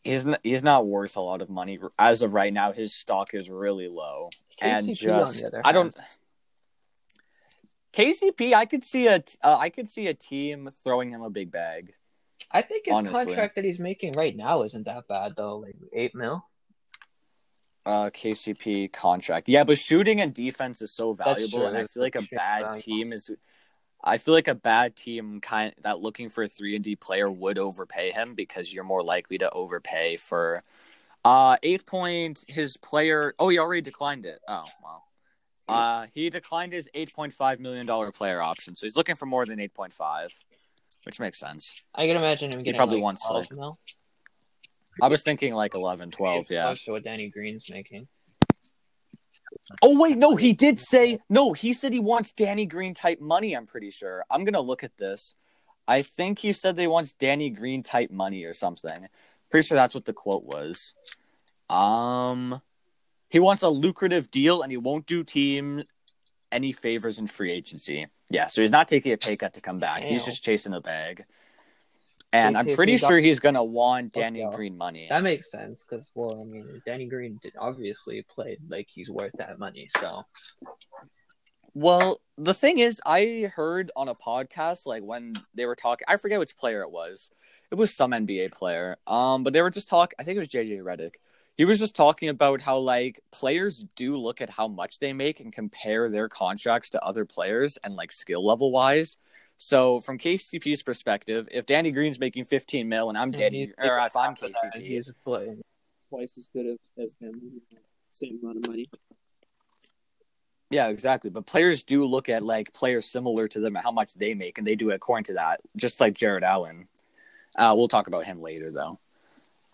[0.04, 2.72] He's not, he's not worth a lot of money as of right now.
[2.72, 4.30] His stock is really low,
[4.61, 5.94] and KCP, on just I don't.
[7.96, 11.50] KCP, I could see a uh, I could see a team throwing him a big
[11.50, 11.94] bag.
[12.52, 13.24] I think his honestly.
[13.24, 16.44] contract that he's making right now isn't that bad though, like eight mil.
[17.87, 22.16] Uh, KCP contract, yeah, but shooting and defense is so valuable, and I feel like
[22.16, 22.80] a bad valuable.
[22.82, 23.30] team is.
[24.04, 27.30] I feel like a bad team kind that looking for a three and D player
[27.30, 30.62] would overpay him because you're more likely to overpay for.
[31.24, 33.35] Uh, eight point his player.
[33.38, 34.40] Oh, he already declined it.
[34.46, 35.02] Oh, wow.
[35.68, 39.26] Uh, he declined his eight point five million dollar player option, so he's looking for
[39.26, 40.33] more than eight point five,
[41.05, 41.74] which makes sense.
[41.94, 43.79] I can imagine him getting probably like wants, 12 like- mil.
[45.02, 46.64] I was thinking like 11, 12, yeah.
[46.64, 48.09] Close to what Danny Green's making.
[49.83, 51.52] Oh wait, no, he did say no.
[51.52, 53.55] He said he wants Danny Green type money.
[53.55, 54.24] I'm pretty sure.
[54.31, 55.35] I'm gonna look at this.
[55.88, 59.09] I think he said they wants Danny Green type money or something.
[59.50, 60.94] Pretty sure that's what the quote was.
[61.68, 62.61] Um,
[63.37, 65.83] he wants a lucrative deal and he won't do team
[66.51, 68.07] any favors in free agency.
[68.31, 70.03] Yeah, so he's not taking a pay cut to come back.
[70.03, 71.27] He's just chasing a bag.
[72.33, 74.57] and I'm pretty sure he's gonna want Danny Okay.
[74.57, 75.07] Green money.
[75.11, 79.33] That makes sense because, well, I mean, Danny Green did obviously played like he's worth
[79.35, 79.90] that money.
[80.01, 80.22] So
[81.75, 86.07] Well, the thing is, I heard on a podcast like when they were talking.
[86.09, 87.31] I forget which player it was.
[87.70, 88.96] It was some NBA player.
[89.07, 90.16] Um, but they were just talking.
[90.18, 91.16] I think it was JJ Redick.
[91.56, 95.40] He was just talking about how like players do look at how much they make
[95.40, 99.16] and compare their contracts to other players and like skill level wise.
[99.58, 103.74] So from KCP's perspective, if Danny Green's making 15 mil and I'm and Danny, he's-
[103.78, 105.62] or if I'm half of that, KCP, he's playing.
[106.10, 107.32] Twice as good as, as them.
[108.10, 108.86] Same amount of money.
[110.70, 111.30] Yeah, exactly.
[111.30, 114.58] But players do look at like players similar to them and how much they make,
[114.58, 115.60] and they do it according to that.
[115.76, 116.88] Just like Jarrett Allen.
[117.56, 118.98] Uh, we'll talk about him later, though,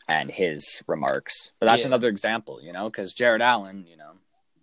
[0.09, 1.53] and his remarks.
[1.61, 1.89] But that's Yeah.
[1.89, 4.13] another example, you know, because Jarrett Allen, you know,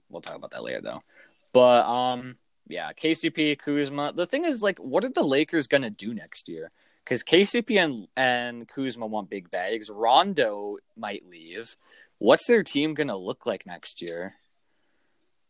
[0.09, 1.03] we'll talk about that later, though.
[1.53, 4.13] But um, yeah, KCP, Kuzma.
[4.13, 6.69] The thing is, like, what are the Lakers gonna do next year?
[7.03, 9.89] Because KCP and and Kuzma want big bags.
[9.89, 11.75] Rondo might leave.
[12.19, 14.35] What's their team gonna look like next year?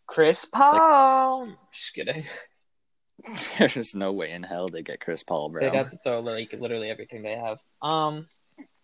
[0.08, 1.48] Chris Paul.
[1.74, 2.26] Just kidding.
[3.58, 5.62] There's just no way in hell they get Chris Paul, bro.
[5.62, 7.60] They'd have to throw like literally everything they have.
[7.82, 8.28] Um,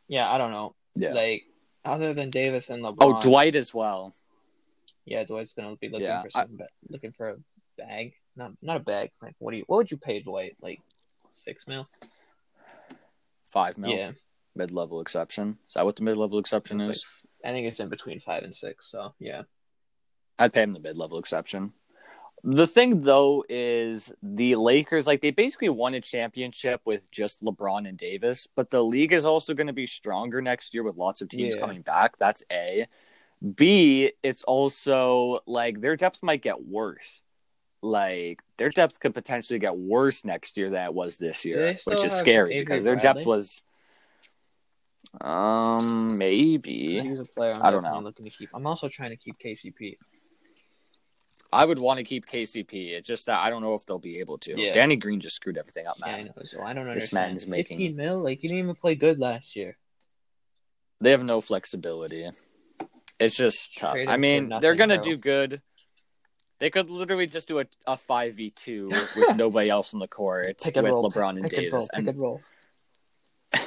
[0.07, 0.75] yeah, I don't know.
[0.95, 1.13] Yeah.
[1.13, 1.43] Like
[1.83, 2.97] other than Davis and oh, LeBron.
[3.01, 4.13] oh, Dwight as well.
[5.05, 7.35] Yeah, Dwight's gonna be looking Yeah, for I- some ba- looking for a
[7.77, 8.13] bag.
[8.35, 9.11] Not not a bag.
[9.21, 9.63] Like what do you?
[9.67, 10.55] What would you pay Dwight?
[10.61, 10.81] Like
[11.33, 11.87] six mil?
[13.47, 13.91] Five mil.
[13.91, 14.11] Yeah,
[14.55, 15.57] Mid level exception.
[15.67, 17.05] Is that what the mid level exception It's is?
[17.05, 18.89] like- I think it's in between five and six.
[18.89, 19.43] So yeah,
[20.39, 21.73] I'd pay him the mid level exception.
[22.47, 27.89] The thing though is the Lakers, like they basically won a championship with just LeBron
[27.89, 31.21] and Davis, but the league is also going to be stronger next year with lots
[31.21, 31.61] of teams Yeah.
[31.61, 32.19] coming back.
[32.19, 32.85] That's A.
[33.55, 37.23] B, it's also like their depth might get worse.
[37.81, 42.03] Like their depth could potentially get worse next year than it was this year, which
[42.05, 43.23] is scary because their Bradley?
[43.23, 43.61] depth was
[45.19, 47.53] um maybe he's a player.
[47.53, 47.95] I'm I don't know.
[47.95, 48.49] I'm Looking to keep.
[48.53, 49.97] I'm also trying to keep KCP.
[51.55, 52.91] I would want to keep KCP.
[52.91, 54.59] It's just that I don't know if they'll be able to.
[54.59, 54.73] Yeah.
[54.73, 56.09] Danny Green just screwed everything up, man.
[56.09, 56.33] Yeah, I know.
[56.43, 57.37] So I don't understand.
[57.37, 58.19] This man's making- 15 mil.
[58.21, 59.77] Like you didn't even play good last year.
[61.01, 62.29] They have no flexibility.
[63.19, 63.93] It's just tough.
[63.93, 65.03] Trade I mean, nothing, they're gonna bro.
[65.03, 65.61] do good.
[66.59, 70.07] They could literally just do a a five v two with nobody else on the
[70.07, 71.11] court with roll.
[71.11, 71.81] LeBron and pick, pick and roll.
[71.81, 71.89] Davis.
[71.93, 72.41] Pick and roll.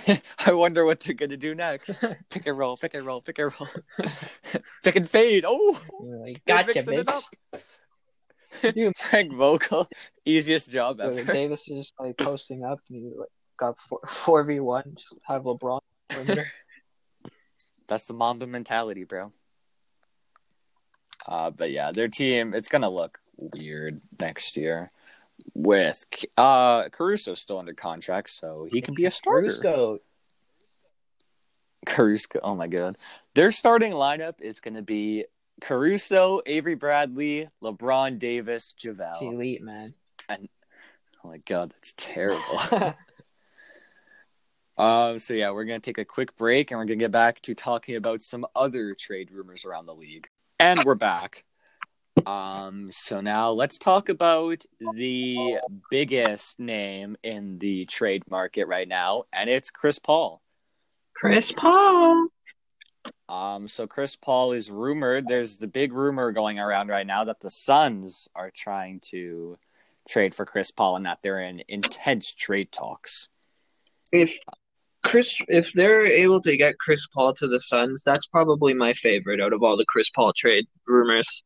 [0.47, 1.99] I wonder what they're gonna do next.
[2.31, 3.68] pick and roll, pick and roll, pick and roll,
[4.83, 5.44] pick and fade.
[5.47, 5.79] Oh,
[6.47, 7.23] gotcha, bitch.
[8.75, 9.88] You- Frank Vogel,
[10.25, 11.23] easiest job ever.
[11.25, 14.94] Davis is just like posting up and he like got four four v one.
[14.97, 15.81] Just have LeBron.
[17.88, 19.33] That's the Mamba mentality, bro.
[21.27, 24.90] Uh, but yeah, their team it's gonna look weird next year
[25.55, 26.05] with
[26.37, 29.48] uh Caruso still under contract, so he can be a starter.
[29.48, 29.98] Caruso.
[31.87, 32.96] Caruso, oh my god,
[33.35, 35.24] their starting lineup is gonna be
[35.61, 39.22] Caruso, Avery Bradley, LeBron Davis, It's JaVale.
[39.22, 39.94] elite, man.
[40.29, 40.48] And
[41.24, 42.42] Oh my god, that's terrible.
[44.79, 47.55] Um, so yeah, we're gonna take a quick break and we're gonna get back to
[47.55, 50.29] talking about some other trade rumors around the league.
[50.61, 51.44] And we're back.
[52.26, 55.59] Um, so now let's talk about the
[55.90, 60.42] biggest name in the trade market right now, and it's Chris Paul.
[61.14, 62.28] Chris Paul.
[63.28, 65.26] Um, so Chris Paul is rumored.
[65.28, 69.59] There's the big rumor going around right now that the Suns are trying to
[70.09, 73.28] trade for Chris Paul and that they're in intense trade talks.
[74.12, 74.33] If
[75.04, 79.40] Chris, if they're able to get Chris Paul to the Suns, that's probably my favorite
[79.40, 81.42] out of all the Chris Paul trade rumors.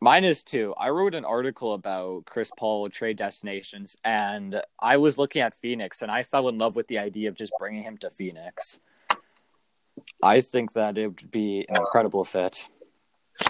[0.00, 0.74] Mine is too.
[0.78, 6.02] I wrote an article about Chris Paul trade destinations, and I was looking at Phoenix,
[6.02, 8.80] and I fell in love with the idea of just bringing him to Phoenix.
[10.22, 12.68] I think that it would be an incredible fit.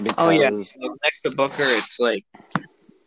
[0.03, 2.25] Because, Oh yeah, next to Booker, it's like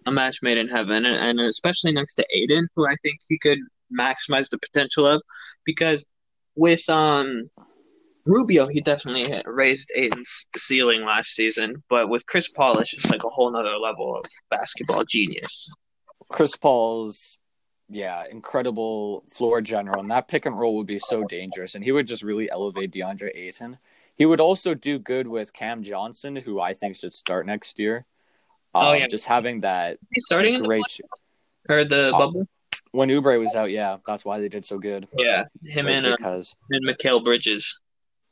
[0.05, 3.39] a match made in heaven, and, and especially next to Ayton, who I think he
[3.39, 3.59] could
[3.91, 5.21] maximize the potential of,
[5.65, 6.03] because
[6.55, 7.49] with um
[8.25, 13.23] Rubio, he definitely raised Ayton's ceiling last season, but with Chris Paul, it's just like
[13.23, 15.69] a whole nother level of basketball genius.
[16.29, 17.37] Chris Paul's,
[17.89, 21.91] yeah, incredible floor general, and that pick and roll would be so dangerous, and he
[21.91, 23.77] would just really elevate DeAndre Ayton.
[24.15, 28.05] He would also do good with Cam Johnson, who I think should start next year.
[28.75, 29.07] Oh, Um, yeah.
[29.07, 30.83] just having that He's starting in the great.
[31.69, 32.47] or the Oh, bubble.
[32.91, 35.07] when Oubre was out, yeah, that's why they did so good.
[35.17, 37.79] Yeah, him and uh, because and Mikal Bridges.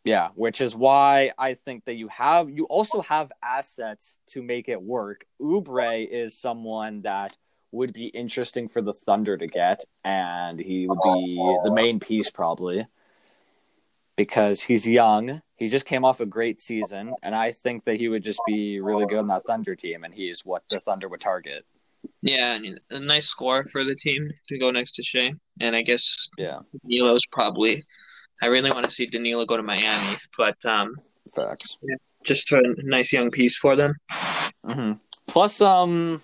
[0.04, 4.70] Yeah, which is why I think that you have you also have assets to make
[4.70, 5.26] it work.
[5.42, 7.36] Oubre is someone that
[7.72, 12.32] would be interesting for the Thunder to get, and he would be the main piece
[12.32, 12.88] probably
[14.16, 15.42] because he's young.
[15.56, 18.80] He just came off a great season, and I think that he would just be
[18.80, 21.66] really good on that Thunder team, and he's what the Thunder would target.
[22.22, 22.60] Yeah,
[22.90, 25.34] a nice score for the team to go next to Shai.
[25.62, 27.84] And I guess Yeah, Danilo's probably.
[28.42, 30.96] I really want to see Danilo go to Miami, but um,
[31.36, 31.78] facts.
[32.24, 33.96] just a nice young piece for them.
[34.66, 34.94] hmm
[35.28, 36.22] Plus, um,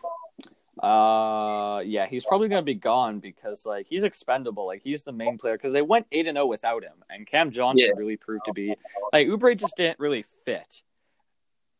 [0.81, 4.65] uh, yeah, he's probably gonna be gone because like he's expendable.
[4.65, 7.51] Like he's the main player because they went eight and zero without him, and Cam
[7.51, 7.99] Johnson Yeah.
[7.99, 8.75] really proved to be
[9.13, 10.81] like Oubre just didn't really fit,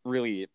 [0.04, 0.48] really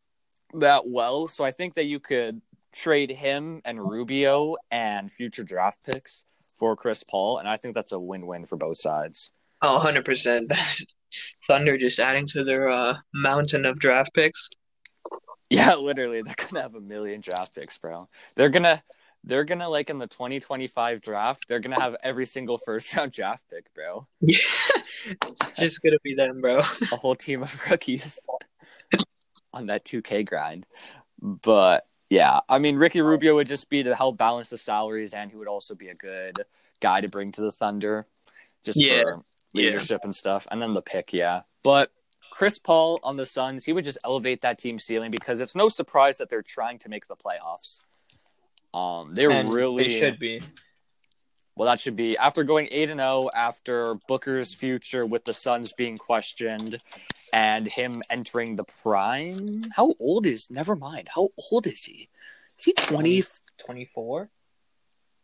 [0.55, 1.27] that well.
[1.27, 2.41] So I think that you could
[2.73, 6.25] trade him and Rubio and future draft picks
[6.57, 9.33] for Chris Paul, and I think that's a win-win for both sides.
[9.63, 10.49] Oh, 100%.
[10.49, 10.77] That
[11.47, 14.49] Thunder just adding to their uh, mountain of draft picks.
[15.49, 18.09] Yeah, literally, they're gonna have a million draft picks, bro.
[18.37, 18.83] They're gonna,
[19.25, 23.45] they're gonna like in the 2025 draft, they're gonna have every single first round draft
[23.51, 24.07] pick, bro.
[24.21, 24.39] Yeah,
[25.07, 26.61] it's just gonna be them, bro.
[26.93, 28.19] A whole team of rookies
[29.53, 30.65] on that 2K grind.
[31.21, 35.31] But yeah, I mean, Ricky Rubio would just be to help balance the salaries, and
[35.31, 36.37] he would also be a good
[36.81, 38.07] guy to bring to the Thunder,
[38.65, 39.03] just Yeah.
[39.03, 40.47] for leadership and stuff.
[40.51, 41.43] And then the pick, yeah.
[41.63, 41.93] But
[42.31, 45.69] Chris Paul on the Suns, he would just elevate that team ceiling because it's no
[45.69, 47.81] surprise that they're trying to make the playoffs.
[48.73, 50.41] Um, they're And really They should be.
[51.57, 51.67] well.
[51.69, 55.99] That should be after going eight and zero after Booker's future with the Suns being
[55.99, 56.81] questioned,
[57.33, 59.65] and him entering the prime.
[59.75, 60.51] How old is?
[60.51, 61.09] Never mind.
[61.15, 62.09] How old is he?
[62.59, 63.25] Is he twenty?
[63.59, 64.31] 24?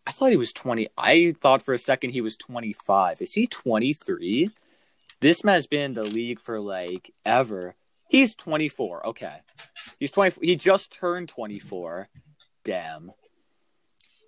[0.06, 0.88] I thought he was twenty.
[0.96, 3.20] I thought for a second he was twenty five.
[3.20, 4.50] Is he twenty three?
[5.20, 7.74] This man's been in the league for like ever.
[8.08, 9.04] He's twenty four.
[9.06, 9.38] Okay,
[9.98, 10.34] he's twenty.
[10.46, 12.08] He just turned twenty four.
[12.64, 13.12] Damn.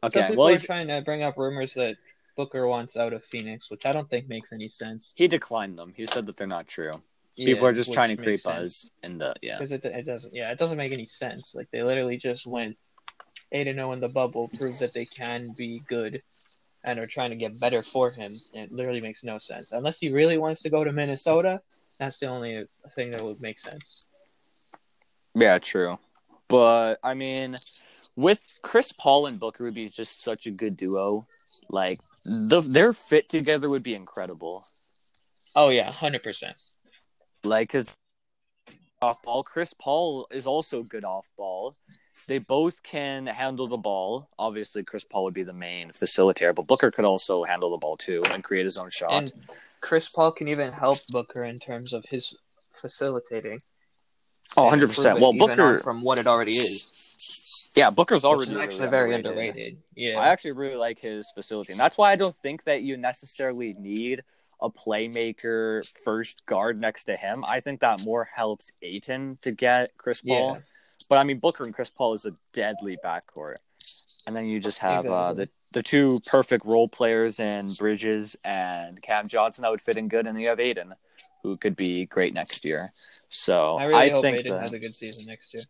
[0.03, 1.97] Some Okay, people well are he's trying to bring up rumors that
[2.37, 5.13] Booker wants out of Phoenix, which I don't think makes any sense.
[5.17, 5.93] he declined them.
[5.97, 7.03] He said that they're not true.
[7.37, 9.59] People are just trying to create buzz in the yeah.
[9.59, 11.55] Because it, it doesn't, yeah, it doesn't make any sense.
[11.55, 12.77] Like, they literally just went
[13.53, 16.23] 8 0 in the bubble, prove that they can be good,
[16.85, 18.41] and are trying to get better for him.
[18.53, 19.73] It literally makes no sense.
[19.73, 21.61] Unless he really wants to go to Minnesota,
[21.99, 24.07] that's the only thing that would make sense.
[25.35, 25.99] Yeah, true.
[26.49, 27.59] But I mean,
[28.17, 31.27] with Chris Paul and Booker would be just such a good duo.
[31.69, 34.67] Like the their fit together would be incredible.
[35.55, 36.55] Oh, yeah, 100%.
[37.45, 37.95] Like cuz
[39.01, 41.77] off ball, Chris Paul is also good off ball.
[42.29, 44.29] They both can handle the ball.
[44.39, 47.97] Obviously, Chris Paul would be the main facilitator, but Booker could also handle the ball
[47.97, 49.13] too and create his own shot.
[49.13, 49.33] And
[49.81, 52.35] Chris Paul can even help Booker in terms of his
[52.71, 53.63] facilitating.
[54.59, 55.21] oh, 100%.
[55.21, 57.71] Well, Booker from what it already is.
[57.75, 59.55] Yeah, Booker's already is actually very underrated.
[59.55, 59.79] underrated.
[59.95, 60.19] Yeah.
[60.19, 63.75] I actually really like his facility, and that's why I don't think that you necessarily
[63.79, 64.23] need
[64.61, 67.45] a playmaker first guard next to him.
[67.47, 70.57] I think that more helps Ayton to get Chris Paul.
[70.57, 70.61] Yeah.
[71.09, 73.57] But I mean, Booker and Chris Paul is a deadly backcourt,
[74.27, 79.01] and then you just have uh, the the two perfect role players in Bridges and
[79.03, 80.95] Cam Johnson that would fit in good, and then you have Ayton,
[81.43, 82.93] who could be great next year.
[83.31, 85.63] So I really hope think Ayton that- has a good season next year.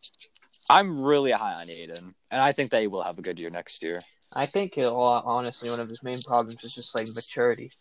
[0.71, 3.51] I'm really high on Ayton, and I think that he will have a good year
[3.51, 4.03] next year.
[4.33, 7.73] I think he'll, honestly one of his main problems is just like maturity.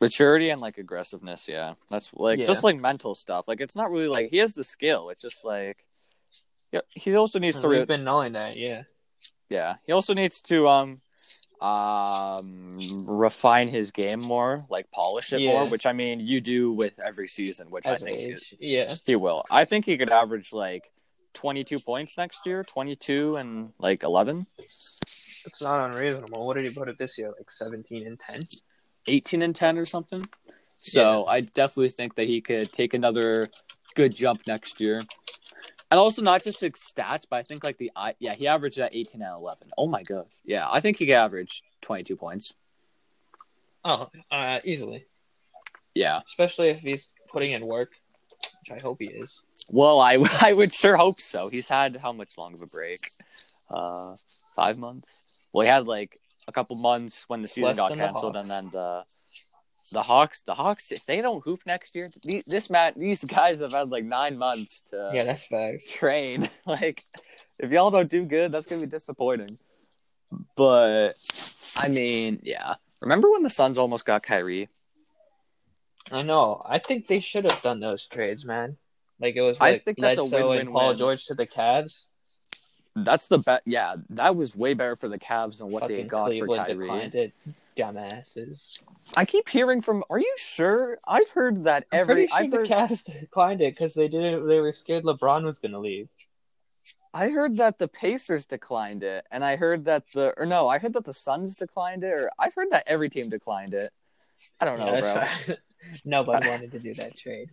[0.00, 2.46] maturity and like aggressiveness yeah that's like Yeah.
[2.46, 5.44] just like mental stuff like it's not really like he has the skill it's just
[5.44, 5.84] like
[6.72, 8.82] yeah he also needs to We've re- been knowing that, yeah.
[9.48, 11.00] yeah he also needs to um
[11.60, 16.98] um refine his game more like polish it more which i mean you do with
[16.98, 18.94] every season which i think he, yeah.
[19.04, 20.90] he will i think he could average like
[21.34, 24.46] 22 points next year 22 and like 11
[25.44, 26.46] It's not unreasonable.
[26.46, 27.28] What did he put it this year?
[27.28, 28.46] Like seventeen and ten?
[29.06, 30.26] 18 and 10 or something.
[30.80, 33.48] So I definitely think that he could take another
[33.94, 35.00] good jump next year.
[35.90, 38.78] And also not just his stats, but I think like the I yeah, he averaged
[38.78, 39.70] at 18 and 11.
[39.76, 40.26] Oh my gosh.
[40.44, 42.54] Yeah, I think he could average 22 points.
[43.84, 45.06] Oh, uh, easily.
[45.94, 46.20] Yeah.
[46.26, 47.90] Especially if he's putting in work,
[48.60, 49.40] which I hope he is.
[49.68, 51.48] Well, I I would sure hope so.
[51.48, 53.10] He's had how much long of a break?
[53.68, 54.16] Uh
[54.54, 55.22] 5 months.
[55.52, 58.36] Well, he had like a couple months when the season Less got than the canceled
[58.36, 59.04] and then the
[59.90, 62.10] the Hawks, the Hawks, if they don't hoop next year,
[62.46, 65.90] this Matt, these guys have had like nine months to yeah, that's facts.
[65.90, 66.48] train.
[66.66, 67.04] Like,
[67.58, 69.58] if y'all don't do good, that's gonna be disappointing.
[70.56, 71.14] But
[71.76, 72.74] I mean, yeah.
[73.02, 74.68] Remember when the Suns almost got Kyrie?
[76.10, 76.62] I know.
[76.64, 78.76] I think they should have done those trades, man.
[79.20, 80.70] Like it was I think that's a Bledsoe and.
[80.70, 82.06] Paul George to the Cavs.
[82.96, 83.62] That's the bet.
[83.66, 86.86] Yeah, that was way better for the Cavs than what they got Cleveland for Kyrie.
[86.86, 87.32] declined it,
[87.80, 88.80] dumbasses.
[89.16, 90.02] I keep hearing from.
[90.10, 90.98] Are you sure?
[91.06, 92.26] I've heard that I'm every.
[92.28, 92.68] Sure I've the heard.
[92.68, 94.46] Cavs declined it because they didn't.
[94.46, 96.08] They were scared LeBron was gonna leave.
[97.12, 100.78] I heard that the Pacers declined it, and I heard that the or no, I
[100.78, 103.92] heard that the Suns declined it, or I've heard that every team declined it.
[104.60, 105.54] I don't know, Yeah, bro.
[106.04, 107.50] Nobody wanted to do that trade.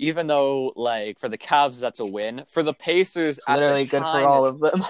[0.00, 2.44] Even though, like, for the Cavs, that's a win.
[2.48, 4.84] For the Pacers, It's literally the good time, for all of them.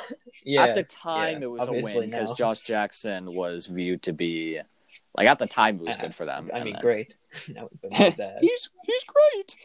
[0.44, 2.34] yeah, at the time, yeah, it was a win because now.
[2.34, 4.60] Josh Jackson was viewed to be,
[5.16, 6.50] like, at the time, it was good for them.
[6.52, 7.16] I mean, then- great.
[7.54, 8.32] That would be his ass.
[8.42, 9.56] he's he's great.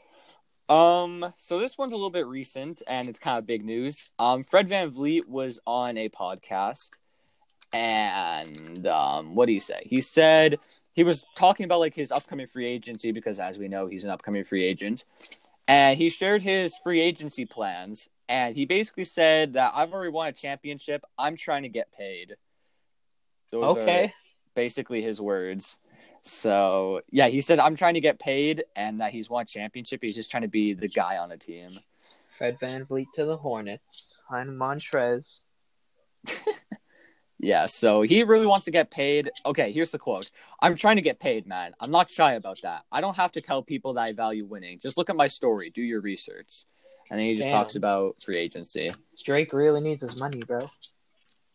[0.70, 4.10] Um, so this one's a little bit recent and it's kind of big news.
[4.18, 6.92] Um, Fred VanVleet was on a podcast,
[7.74, 9.82] and um, what do you say?
[9.86, 10.60] He said
[10.94, 14.10] he was talking about like his upcoming free agency because, as we know, he's an
[14.10, 15.06] upcoming free agent,
[15.68, 18.10] and he shared his free agency plans.
[18.30, 21.04] And he basically said that I've already won a championship.
[21.18, 22.38] I'm trying to get paid.
[23.52, 24.14] Those are- okay.
[24.56, 25.80] basically his words.
[26.22, 30.00] So yeah, he said I'm trying to get paid and that he's won a championship.
[30.02, 31.80] He's just trying to be the guy on a team.
[32.38, 34.18] Fred VanVleet to the Hornets.
[34.30, 35.42] Hein Montrez.
[37.44, 39.30] Yeah, so he really wants to get paid.
[39.46, 40.32] Okay, here's the quote.
[40.62, 41.74] I'm trying to get paid, man.
[41.80, 42.84] I'm not shy about that.
[42.90, 44.80] I don't have to tell people that I value winning.
[44.80, 46.64] Just look at my story, do your research.
[47.12, 47.58] And then he just Damn.
[47.58, 48.92] talks about free agency.
[49.26, 50.70] Drake really needs his money, bro.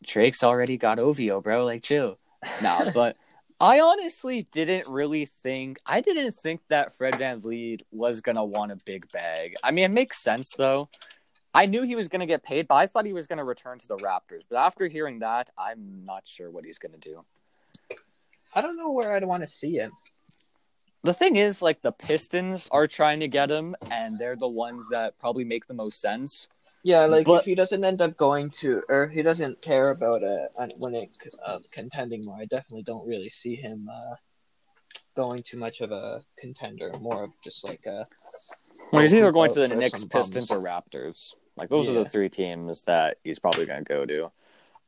[0.05, 1.65] Drake's already got OVO, bro.
[1.65, 2.19] Like, chill.
[2.63, 3.17] No, but
[3.59, 8.77] I honestly didn't really think I didn't think that Fred VanVleet was gonna want a
[8.77, 9.55] big bag.
[9.65, 10.91] I mean, it makes sense though.
[11.55, 13.89] I knew he was gonna get paid, but I thought he was gonna return to
[13.89, 14.43] the Raptors.
[14.49, 17.25] But after hearing that, I'm not sure what he's gonna do.
[18.55, 19.93] I don't know where I'd want to see him.
[21.05, 24.89] The thing is, like the Pistons are trying to get him, and they're the ones
[24.91, 26.49] that probably make the most sense.
[26.83, 29.91] Yeah, like But- if he doesn't end up going to, or if he doesn't care
[29.91, 31.11] about uh, uh, winning,
[31.45, 34.17] uh, contending more, I definitely don't really see him uh,
[35.15, 36.93] going too much of a contender.
[37.01, 38.07] More of just like a.
[38.93, 40.61] Well, he's either going to the Knicks, Pistons, or.
[40.61, 41.35] Raptors.
[41.57, 44.31] Like those are the three teams that he's probably going to go to.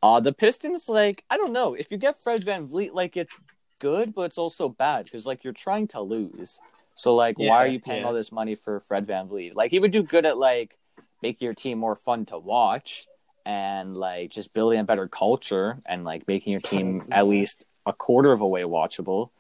[0.02, 3.38] Uh the Pistons, like I don't know if you get Fred VanVleet, like it's
[3.80, 6.60] good, but it's also bad because like you're trying to lose.
[6.94, 8.06] So like, why are you paying yeah.
[8.06, 9.54] all this money for Fred VanVleet?
[9.54, 10.78] Like he would do good at like
[11.22, 13.06] making your team more fun to watch
[13.44, 17.92] and like just building a better culture and like making your team at least a
[17.92, 19.30] quarter of a way watchable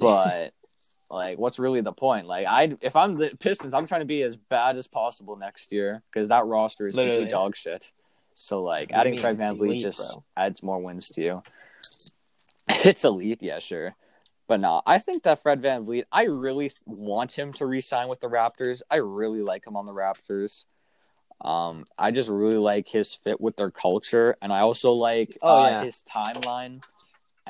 [0.00, 0.52] but
[1.10, 4.22] like what's really the point like i if i'm the pistons i'm trying to be
[4.22, 7.28] as bad as possible next year because that roster is Literally.
[7.28, 7.90] dog shit
[8.34, 9.20] so like What do you adding mean?
[9.22, 10.24] fred It's vanvleet just bro.
[10.36, 11.42] adds more wins to you
[12.68, 13.94] it's elite yeah sure
[14.48, 18.28] but no i think that fred vanvleet i really want him to re-sign with the
[18.28, 20.66] raptors i really like him on the raptors
[21.40, 25.58] um, I just really like his fit with their culture, and I also like Oh,
[25.62, 25.84] uh, yeah.
[25.84, 26.82] his timeline.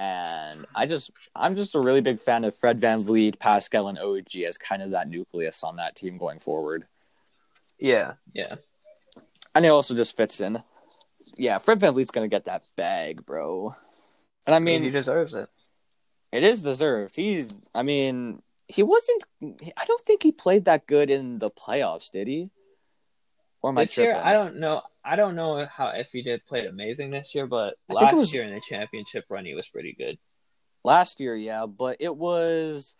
[0.01, 4.37] And I just, I'm just a really big fan of Fred VanVleet, Pascal, and OG
[4.47, 6.87] as kind of that nucleus on that team going forward.
[7.81, 8.55] yeah, yeah.
[9.55, 10.63] And it also just fits in.
[11.37, 13.75] Yeah, Fred VanVleet's gonna get that bag, bro.
[14.47, 15.49] And I I mean, he mean, deserves it.
[16.33, 17.17] it is deserved.
[17.17, 19.25] He's, I mean, he wasn't.
[19.77, 22.51] I don't think he played that good in the playoffs, did he?
[23.63, 24.17] Or I This year.
[24.17, 24.83] I don't know.
[25.05, 28.33] I don't know how if he did played amazing this year, but I last was-
[28.33, 30.19] year in the championship run, he was pretty good.
[30.85, 32.95] Last year, yeah, but it was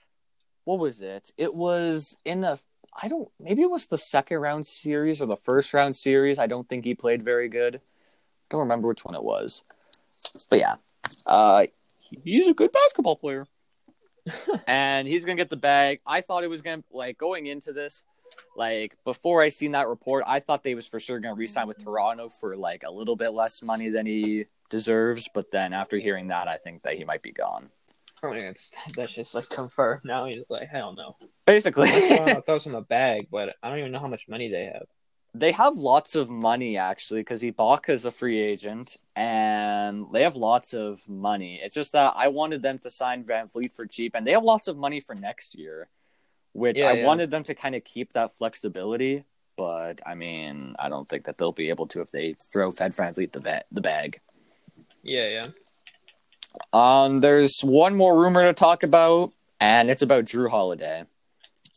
[0.65, 1.31] what was it?
[1.37, 2.59] It was in a
[3.01, 6.39] I don't maybe it was the second round series or the first round series.
[6.39, 7.81] I don't think he played very good.
[8.51, 9.63] Don't remember which one it was.
[10.51, 10.77] But yeah.
[11.25, 11.67] Uh
[12.25, 13.47] he's a good basketball player.
[14.67, 16.01] and he's going to get the bag.
[16.07, 18.05] I thought it was going to like going into this
[18.57, 21.69] like before I seen that report, I thought they was for sure going to re-sign
[21.69, 25.99] with Toronto for like a little bit less money than he deserves, but then after
[25.99, 27.71] hearing that, I think that he might be gone.
[28.23, 30.27] I mean, it's, that's just like confirmed now.
[30.27, 31.17] He's like, hell no.
[31.47, 34.65] Basically, Toronto throws him a bag, but I don't even know how much money they
[34.65, 34.87] have.
[35.35, 40.37] they have lots of money actually because Ibaka is a free agent and they have
[40.37, 41.61] lots of money.
[41.63, 44.67] It's just that I wanted them to sign VanVleet for cheap and they have lots
[44.69, 45.89] of money for next year,
[46.59, 47.07] which Yeah, I yeah.
[47.07, 49.25] wanted them to kind of keep that flexibility.
[49.57, 52.95] But I mean, I don't think that they'll be able to if they throw Fed
[52.95, 54.21] VanVleet the, ba- the bag.
[55.03, 55.45] Yeah, yeah.
[56.73, 61.05] Um, there's one more rumor to talk about, and it's about Jrue Holiday.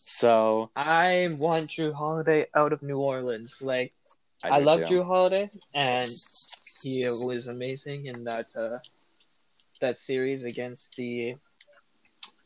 [0.05, 3.61] So I want Jrue Holiday out of New Orleans.
[3.61, 3.93] Like,
[4.43, 4.95] I, do love too.
[4.95, 6.11] Jrue Holiday, and
[6.84, 8.79] he was amazing in that uh,
[9.79, 11.36] that series against the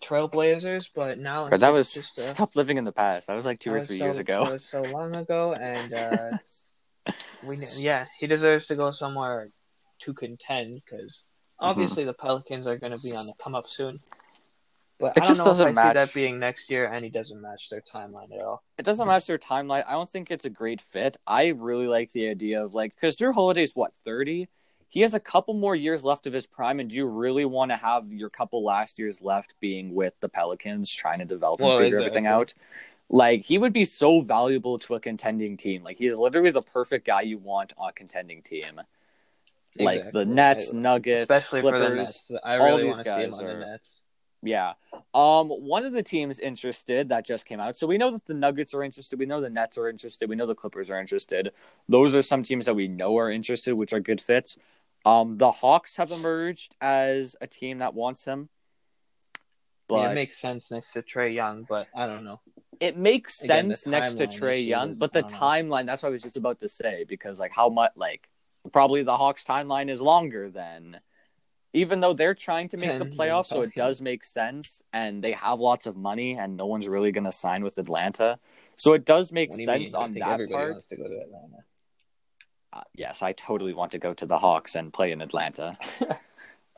[0.05, 0.89] Trailblazers.
[0.95, 3.27] But now But that was just uh, stop living in the past.
[3.27, 4.45] That was like two or three so, years ago.
[4.45, 6.31] That was so long ago, and uh,
[7.43, 9.49] we yeah, he deserves to go somewhere
[10.01, 11.23] to contend because
[11.61, 11.69] Mm-hmm.
[11.69, 14.01] obviously the Pelicans are going to be on the come up soon.
[14.99, 17.05] But It I don't just doesn't if I see match- that being next year, and
[17.05, 18.61] he doesn't match their timeline at all.
[18.77, 19.85] It doesn't match their timeline.
[19.87, 21.15] I don't think it's a great fit.
[21.25, 24.49] I really like the idea of like because Jrue Holiday's what thirty.
[24.95, 27.69] He has a couple more years left of his prime, and do you really want
[27.71, 31.67] to have your couple last years left being with the Pelicans, trying to develop and
[31.67, 32.53] Well, figure everything out?
[33.09, 35.83] Like he would be so valuable to a contending team.
[35.83, 38.79] Like he's literally the perfect guy you want on a contending team.
[39.77, 42.29] Like the Nets, Nuggets, especially for the Clippers.
[42.29, 42.31] Nets.
[42.45, 44.03] I all really these want to see him guys on are- the Nets.
[44.43, 44.73] Yeah.
[45.13, 47.75] Um, one of the teams interested that just came out.
[47.75, 49.19] So we know that the Nuggets are interested.
[49.19, 50.29] We know the Nets are interested.
[50.29, 51.51] We know the Clippers are interested.
[51.89, 54.57] Those are some teams that we know are interested, which are good fits.
[55.05, 58.49] Um, the Hawks have emerged as a team that wants him.
[59.87, 62.41] But yeah, it makes sense next to Trae Young, but I don't know.
[62.79, 65.37] it makes Again, sense next to Trae Young, is- but the don't know.
[65.37, 68.27] timeline, that's what I was just about to say, because like how much like
[68.73, 70.99] probably the Hawks timeline is longer than
[71.73, 75.33] even though they're trying to make the playoffs, so it does make sense and they
[75.33, 78.39] have lots of money and no one's really gonna sign with Atlanta.
[78.77, 80.01] So it does make do sense mean?
[80.03, 80.71] On that part.
[80.71, 81.57] wants to go to Atlanta.
[81.57, 81.61] Uh,
[82.93, 85.77] yes, I totally want to go to the Hawks and play in Atlanta.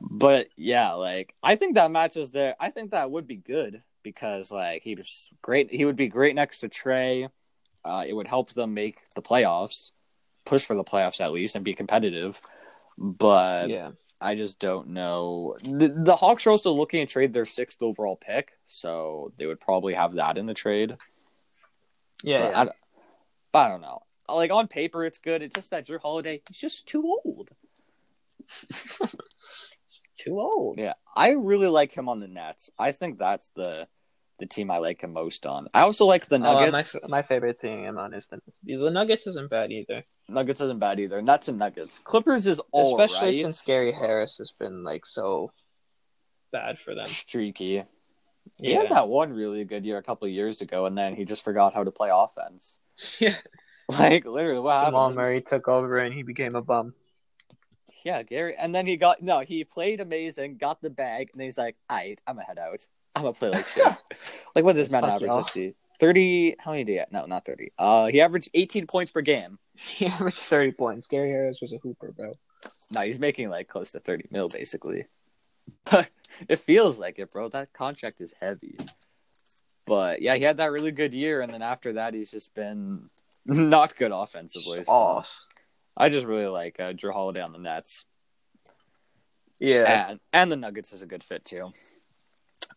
[0.00, 2.54] but yeah, like I think that matches there.
[2.60, 5.70] I think that would be good because like he was great.
[5.70, 7.28] He would be great next to Trae.
[7.84, 9.92] Uh, it would help them make the playoffs,
[10.44, 12.40] push for the playoffs at least, and be competitive.
[12.96, 13.90] But yeah,
[14.20, 15.56] I just don't know.
[15.62, 19.60] The, the Hawks are also looking to trade their sixth overall pick, so they would
[19.60, 20.96] probably have that in the trade.
[22.22, 22.60] yeah, But yeah.
[22.60, 22.68] I,
[23.52, 24.02] but I don't know.
[24.28, 25.42] Like on paper, it's good.
[25.42, 27.48] It's just that Jrue Holiday, he's just too old.
[30.18, 30.78] too old.
[30.78, 32.70] Yeah, I really like him on the Nets.
[32.78, 33.86] I think that's the
[34.38, 35.66] the team I like him most on.
[35.74, 36.96] I also like the Oh, my, Nuggets.
[37.08, 38.60] my favorite team I'm on is the Nuggets.
[38.64, 41.20] The Nuggets isn't bad either, Nuggets isn't bad either.
[41.20, 41.98] Nuts and Nuggets.
[42.04, 43.42] Clippers is all especially right.
[43.42, 45.50] since Gary Harris has been like so
[46.52, 47.06] bad for them.
[47.06, 47.82] streaky.
[48.56, 51.16] He Yeah, had that one really good year a couple of years ago, and then
[51.16, 52.78] he just forgot how to play offense.
[53.18, 53.34] yeah.
[53.98, 55.16] Like literally, what Jamal happened?
[55.16, 56.92] Murray took over and he became a bum.
[58.04, 59.40] Yeah, Gary, and then he got no.
[59.40, 62.86] He played amazing, got the bag, and he's like, "Alright, I'm gonna head out.
[63.16, 63.86] I'm gonna play like shit."
[64.54, 65.28] like what this man Fuck average?
[65.28, 65.36] y'all.
[65.38, 66.54] Let's see, thirty.
[66.58, 67.04] How many did he?
[67.12, 67.72] No, not thirty.
[67.78, 69.58] Uh, he averaged 18 points per game.
[69.74, 71.06] He averaged thirty points.
[71.06, 72.34] Gary Harris was a hooper, bro.
[72.90, 75.06] No, he's making like close to 30 mil basically.
[76.48, 77.48] it feels like it, bro.
[77.48, 78.76] That contract is heavy.
[79.86, 83.08] But yeah, he had that really good year, and then after that, he's just been
[83.56, 84.84] not good offensively.
[84.84, 85.22] So
[85.96, 88.04] I just really like uh, Jrue Holiday on the Nets,
[89.58, 90.10] Yeah.
[90.10, 91.72] and and the Nuggets is a good fit too.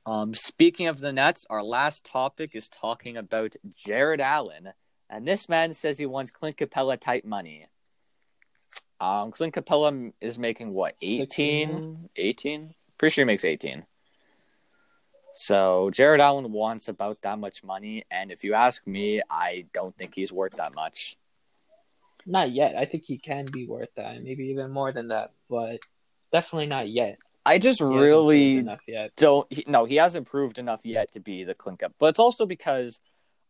[0.06, 4.70] Um, speaking of the Nets, our last topic is talking about Jarrett Allen,
[5.10, 7.68] and this man says he wants Clint Capela type money.
[9.00, 12.10] Um, Clint Capela is making what 18?
[12.16, 12.74] 18?
[12.98, 13.86] Pretty sure he makes 18.
[15.34, 19.96] So Jarrett Allen wants about that much money, and if you ask me, I don't
[19.98, 21.18] think he's worth that much.
[22.26, 22.76] Not yet.
[22.76, 25.80] I think he can be worth that, maybe even more than that, but
[26.32, 27.18] definitely not yet.
[27.46, 29.12] I just He really enough yet.
[29.18, 32.20] don't he, no he hasn't proved enough yet to be the clink up but it's
[32.20, 33.02] also because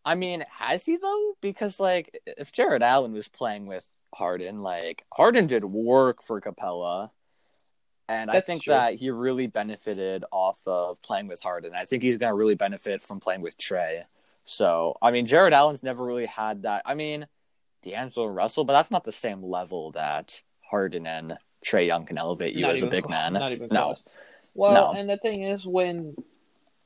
[0.05, 5.03] i mean has he though because like if jarrett allen was playing with harden like
[5.13, 7.09] harden did work for capela
[8.09, 8.73] and i think true.
[8.73, 12.55] that he really benefited off of playing with harden i think he's going to really
[12.55, 14.03] benefit from playing with trae
[14.43, 17.27] so i mean jarrett allen's never really had that i mean
[17.83, 22.55] d'angelo russell but that's not the same level that harden and trae young can elevate
[22.55, 24.03] you Not as a big man Not even no close.
[24.53, 24.99] Well, No.
[24.99, 26.15] and the thing is, when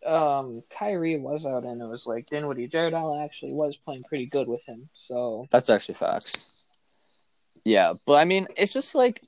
[0.05, 4.27] um Kyrie was out and it was like Dinwiddie, Jarrett Allen actually was playing pretty
[4.27, 4.87] good with him.
[4.93, 6.45] So That's actually facts.
[7.63, 9.23] Yeah, but I mean, it's just like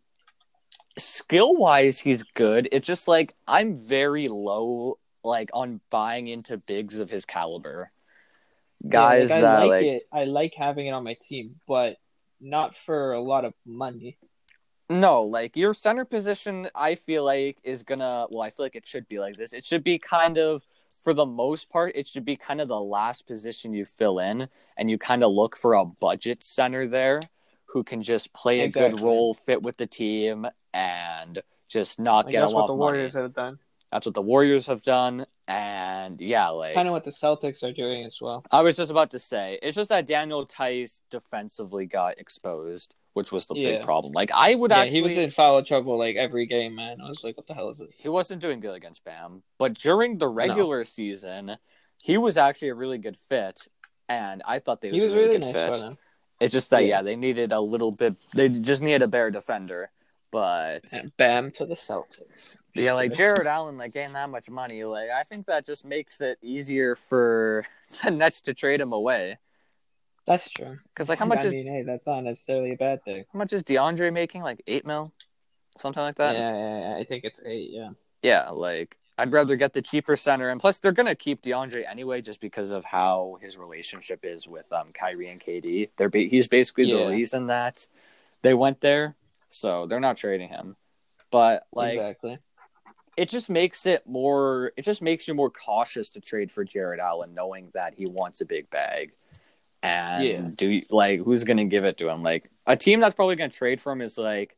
[0.97, 2.69] skill wise, he's good.
[2.71, 7.89] It's just like I'm very low, like on buying into bigs of his caliber,
[8.87, 10.03] guys yeah, like, I like, like it.
[10.11, 11.97] I like having it on my team, but
[12.39, 14.17] not for a lot of money.
[14.89, 16.69] no, like your center position.
[16.75, 18.27] I feel like is gonna.
[18.29, 19.53] Well, I feel like it should be like this.
[19.53, 20.63] It should be kind of.
[21.03, 24.49] For the most part, it should be kind of the last position you fill in,
[24.77, 27.21] and you kind of look for a budget center there
[27.65, 30.45] who can just play a good role, fit with the team,
[30.77, 33.23] and just not Like, get that's a lot what the Warriors money.
[33.23, 33.59] have done.
[33.91, 37.71] That's what the Warriors have done, and yeah, like Kind of what the Celtics are
[37.73, 38.43] doing as well.
[38.51, 43.31] I was just about to say, it's just that Daniel Theis defensively got exposed, which
[43.31, 43.71] was the Yeah.
[43.77, 44.11] big problem.
[44.13, 46.97] Like I would yeah, actually, he was in foul trouble like every game, man.
[47.01, 47.97] I was like, what the hell is this?
[47.97, 51.55] he wasn't doing good against Bam, but during the regular season,
[52.03, 53.67] he was actually a really good fit,
[54.09, 55.69] and I thought they He was, was a really, really good nice fit.
[55.73, 55.97] for them.
[56.41, 56.97] It's just that Yeah.
[56.97, 58.15] yeah, they needed a little bit.
[58.35, 59.89] They just needed a better defender.
[60.31, 62.57] But And bam to the Celtics.
[62.73, 66.19] yeah, like Jarrett Allen, like getting that much money, like I think that just makes
[66.21, 67.65] it easier for
[68.03, 69.37] the Nets to trade him away.
[70.25, 70.77] That's true.
[70.93, 73.23] Because like how much I is mean, hey, that's not necessarily a bad thing.
[73.31, 74.43] how much is DeAndre making?
[74.43, 75.13] Like eight mil,
[75.77, 76.35] something like that.
[76.35, 77.69] yeah, yeah, yeah, I think it's eight.
[77.71, 77.91] Yeah.
[78.21, 82.19] Yeah, like I'd rather get the cheaper center, and plus they're gonna keep DeAndre anyway,
[82.21, 85.89] just because of how his relationship is with um Kyrie and KD.
[85.97, 87.05] They're ba- he's basically Yeah.
[87.05, 87.87] the reason that
[88.41, 89.15] they went there,
[89.57, 90.75] so they're not trading him.
[91.31, 92.37] But like, exactly.
[93.17, 94.71] it just makes it more.
[94.77, 98.41] It just makes you more cautious to trade for Jarrett Allen, knowing that he wants
[98.41, 99.11] a big bag.
[99.83, 100.49] And Yeah.
[100.55, 102.23] do you, like who's gonna give it to him?
[102.23, 104.55] Like a team that's probably gonna trade for him is like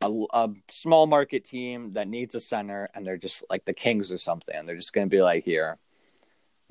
[0.00, 4.10] a, a small market team that needs a center, and they're just like the Kings
[4.12, 4.64] or something.
[4.66, 5.78] They're just gonna be like here,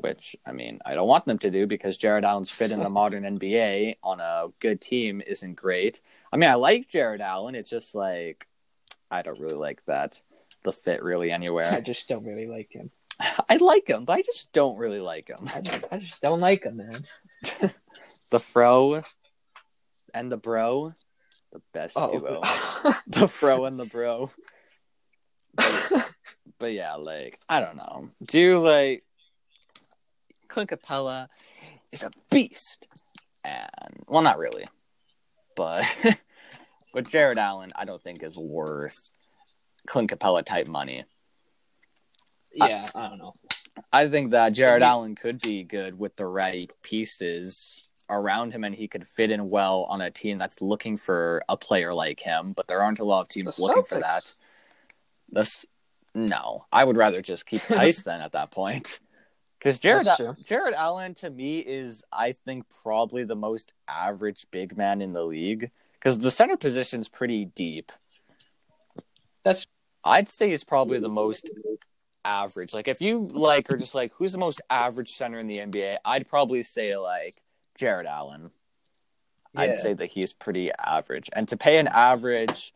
[0.01, 2.89] which I mean I don't want them to do because Jarrett Allen's fit in the
[3.01, 6.01] modern NBA on a good team isn't great.
[6.31, 7.55] I mean I like Jarrett Allen.
[7.55, 8.47] It's just like
[9.09, 10.21] I don't really like that
[10.63, 11.71] the fit really anywhere.
[11.71, 12.91] I just don't really like him.
[13.49, 15.49] I like him, but I just don't really like him.
[15.53, 17.71] I just, I just don't like him, man.
[18.29, 19.03] The fro
[20.13, 20.93] and the bro,
[21.51, 22.11] the best oh.
[22.11, 22.39] duo.
[22.41, 22.99] Oh.
[23.07, 24.31] The fro and the bro.
[25.57, 28.09] But yeah, like I don't know.
[28.23, 29.03] Do you like
[30.51, 31.29] Clint Capela
[31.91, 32.85] is a beast,
[33.43, 34.67] and well, not really,
[35.55, 35.85] but
[36.93, 38.99] but Jarrett Allen, I don't think is worth
[39.87, 41.05] Clint Capela type money.
[42.53, 43.33] yeah, I don't know.
[43.93, 44.81] I think that Jarrett.
[44.81, 49.49] Allen could be good with the right pieces around him, and he could fit in
[49.49, 52.51] well on a team that's looking for a player like him.
[52.51, 54.35] But there aren't a lot of teams The looking for that.
[55.31, 55.65] This,
[56.13, 58.99] no, I would rather just keep Theis then at that point.
[59.61, 60.07] Because Jarrett
[60.43, 65.23] Jarrett Allen to me is, I think, probably the most average big man in the
[65.23, 65.69] league.
[65.93, 67.91] Because the center position's pretty deep.
[69.43, 69.67] That's
[70.03, 71.47] I'd say he's probably the most
[72.25, 72.73] average.
[72.73, 75.97] Like if you like are just like who's the most average center in the NBA,
[76.03, 77.39] I'd probably say like
[77.77, 78.49] Jarrett Allen.
[79.53, 79.61] Yeah.
[79.61, 81.29] I'd say that he's pretty average.
[81.33, 82.73] And to pay an average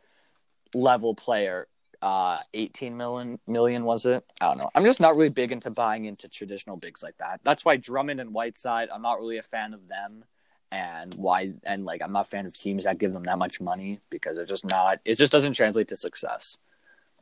[0.75, 1.67] level player
[2.05, 4.23] uh 18 million million was it?
[4.39, 4.69] I don't know.
[4.75, 7.41] I'm just not really big into buying into traditional bigs like that.
[7.43, 10.23] That's why Drummond and Whiteside, I'm not really a fan of them.
[10.71, 13.59] And why and like I'm not a fan of teams that give them that much
[13.59, 16.59] money because it's just not it just doesn't translate to success.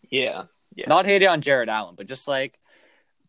[0.10, 0.44] yeah,
[0.76, 0.90] yeah.
[0.90, 2.60] Not hating on Jarrett Allen, but just like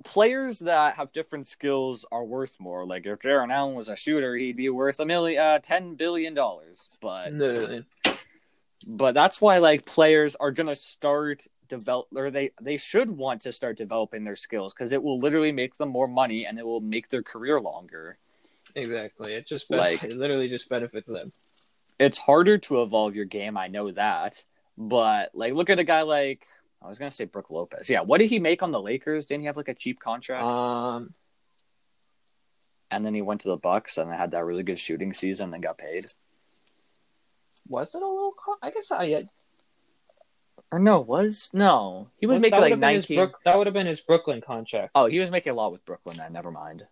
[0.03, 2.85] players that have different skills are worth more.
[2.85, 6.35] Like if Jarrett Allen was a shooter, he'd be worth a million, uh, ten billion
[6.35, 6.89] dollars.
[7.01, 7.85] But Literally.
[8.87, 13.53] But that's why like players are gonna start develop or they they should want to
[13.53, 16.81] start developing their skills because it will literally make them more money and it will
[16.81, 18.19] make their career longer.
[18.75, 19.35] Exactly.
[19.35, 21.33] It just Like- it literally just benefits them.
[21.99, 24.45] It's harder to evolve your game, I know that,
[24.77, 26.47] but like look at a guy like.
[26.83, 27.89] I was gonna say Brook Lopez.
[27.89, 29.25] Yeah, what did he make on the Lakers?
[29.25, 30.45] Didn't he have like a cheap contract?
[30.45, 31.15] Um,
[32.91, 35.63] and then he went to the Bucks and had that really good shooting season and
[35.63, 36.07] got paid.
[37.69, 38.35] Was it a little?
[38.63, 39.05] I guess I.
[39.05, 39.21] Yeah,
[40.71, 42.09] Or no, was no.
[42.19, 43.17] He was making like have been his nineteen.
[43.19, 44.91] Brook- that would have been his Brooklyn contract.
[44.95, 46.17] Oh, he was making a lot with Brooklyn.
[46.19, 46.85] Then never mind.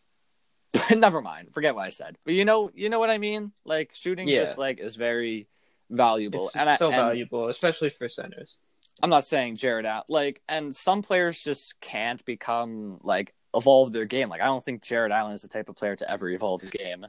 [0.90, 1.52] never mind.
[1.52, 2.16] Forget what I said.
[2.24, 3.52] But you know, you know what I mean.
[3.64, 4.40] Like shooting, Yeah.
[4.44, 5.46] just like is very
[5.90, 8.56] valuable, It's and I, so and valuable, especially for centers.
[9.02, 10.04] I'm not saying Jarrett out.
[10.08, 14.28] Like, and some players just can't become like evolve their game.
[14.28, 16.70] Like, I don't think Jarrett Allen is the type of player to ever evolve his
[16.70, 17.06] game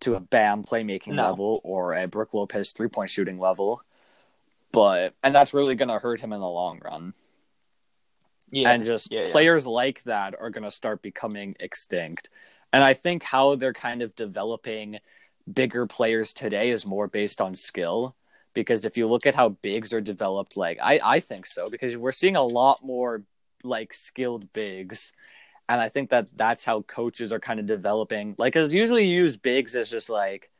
[0.00, 1.30] to a Bam playmaking No.
[1.30, 3.82] level or a Brook Lopez three point shooting level.
[4.72, 7.14] But and that's really going to hurt him in the long run.
[8.50, 9.32] Yeah, and just yeah, yeah.
[9.32, 12.30] players like that are going to start becoming extinct.
[12.72, 14.98] And I think how they're kind of developing
[15.52, 18.16] bigger players today is more based on skill.
[18.52, 21.96] Because if you look at how bigs are developed, like I, I think so, because
[21.96, 23.22] we're seeing a lot more
[23.64, 25.12] like skilled bigs.
[25.68, 28.34] And I think that that's how coaches are kind of developing.
[28.38, 30.50] Like, because usually you use bigs as just like,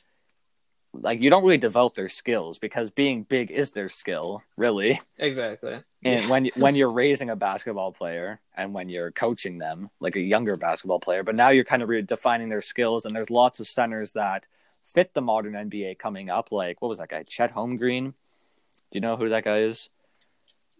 [0.94, 5.80] like you don't really develop their skills because being big is their skill, really exactly.
[6.04, 10.20] and when when you're raising a basketball player and when you're coaching them like a
[10.20, 13.66] younger basketball player but now you're kind of redefining their skills and there's lots of
[13.66, 14.44] centers that
[14.84, 19.00] fit the modern NBA coming up like what was that guy Chet Holmgren do you
[19.00, 19.90] know who that guy is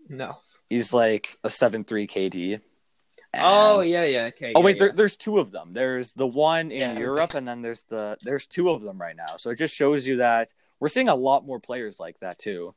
[0.09, 0.37] No.
[0.71, 2.61] he's like a 7-3 KD
[3.41, 4.25] Oh, and- Oh yeah, yeah.
[4.27, 4.53] Okay.
[4.55, 4.81] Oh yeah, wait, yeah.
[4.85, 5.73] there, there's two of them.
[5.73, 6.99] There's the one in Yeah.
[6.99, 9.37] Europe, and then there's the there's two of them right now.
[9.37, 12.75] So it just shows you that we're seeing a lot more players like that too,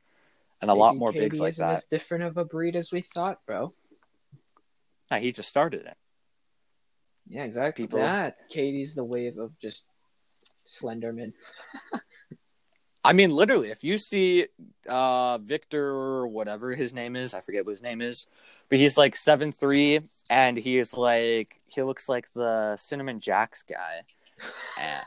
[0.60, 1.78] and a lot more KD bigs like that.
[1.78, 3.72] As different of a breed as we thought, bro.
[5.10, 5.96] Nah, he just started it.
[7.26, 7.84] Yeah, exactly.
[7.84, 9.84] People- That KD's the wave of just
[10.66, 11.32] Slenderman.
[13.04, 14.46] I mean, literally, if you see
[14.88, 18.26] uh, Victor or whatever his name is, I forget what his name is,
[18.68, 24.02] but he's like seven three, and he's like he looks like the Cinnamon Jacks guy,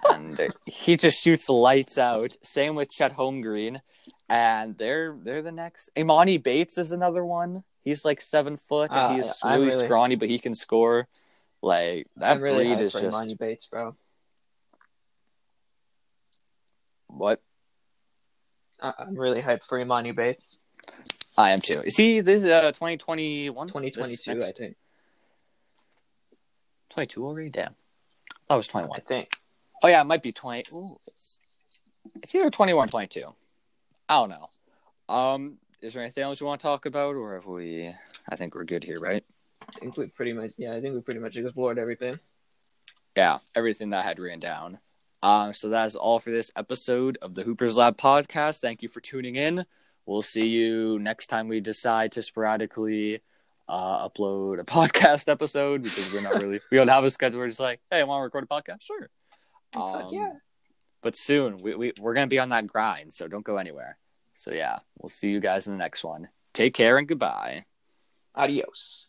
[0.09, 2.35] and he just shoots lights out.
[2.43, 3.81] Same with Chet Holmgren,
[4.29, 5.89] and they're they're the next.
[5.95, 7.63] Emoni Bates is another one.
[7.83, 11.07] He's like seven foot, and Uh, he's I'm really, really- scrawny, but he can score.
[11.61, 13.95] Like that I'm really breed is just Emoni Bates, bro.
[17.07, 17.41] what
[18.81, 20.57] I- I'm really hyped for Emoni Bates.
[21.37, 21.81] I am too.
[21.85, 23.67] Is he this is uh 2021?
[23.67, 24.75] 2022, I think.
[26.89, 27.49] 22 already?
[27.49, 27.75] Damn.
[28.49, 29.29] I thought it was I think.
[29.83, 30.65] Oh, yeah, it might be 20.
[30.73, 30.99] Ooh.
[32.21, 33.33] It's either 21 or 22.
[34.09, 34.49] I don't know.
[35.13, 37.93] Um, is there anything else you want to talk about, or have we?
[38.29, 39.23] I think we're good here, right?
[39.67, 40.51] I think we pretty much.
[40.57, 42.19] Yeah, I think we pretty much explored everything.
[43.15, 44.79] Yeah, everything that I had written down.
[45.23, 48.59] Um, so that's all for this episode of the Hoopers Lab podcast.
[48.59, 49.65] Thank you for tuning in.
[50.05, 53.21] We'll see you next time we decide to sporadically
[53.69, 57.39] uh, upload a podcast episode because we're not really we don't have a schedule.
[57.39, 59.09] We're just like, hey, I want to record a podcast, sure.
[59.75, 60.33] Um, yeah.
[61.01, 63.97] But soon we, we we're gonna be on that grind, so don't go anywhere.
[64.35, 66.29] So yeah, we'll see you guys in the next one.
[66.53, 67.65] Take care and goodbye.
[68.35, 69.07] Adios.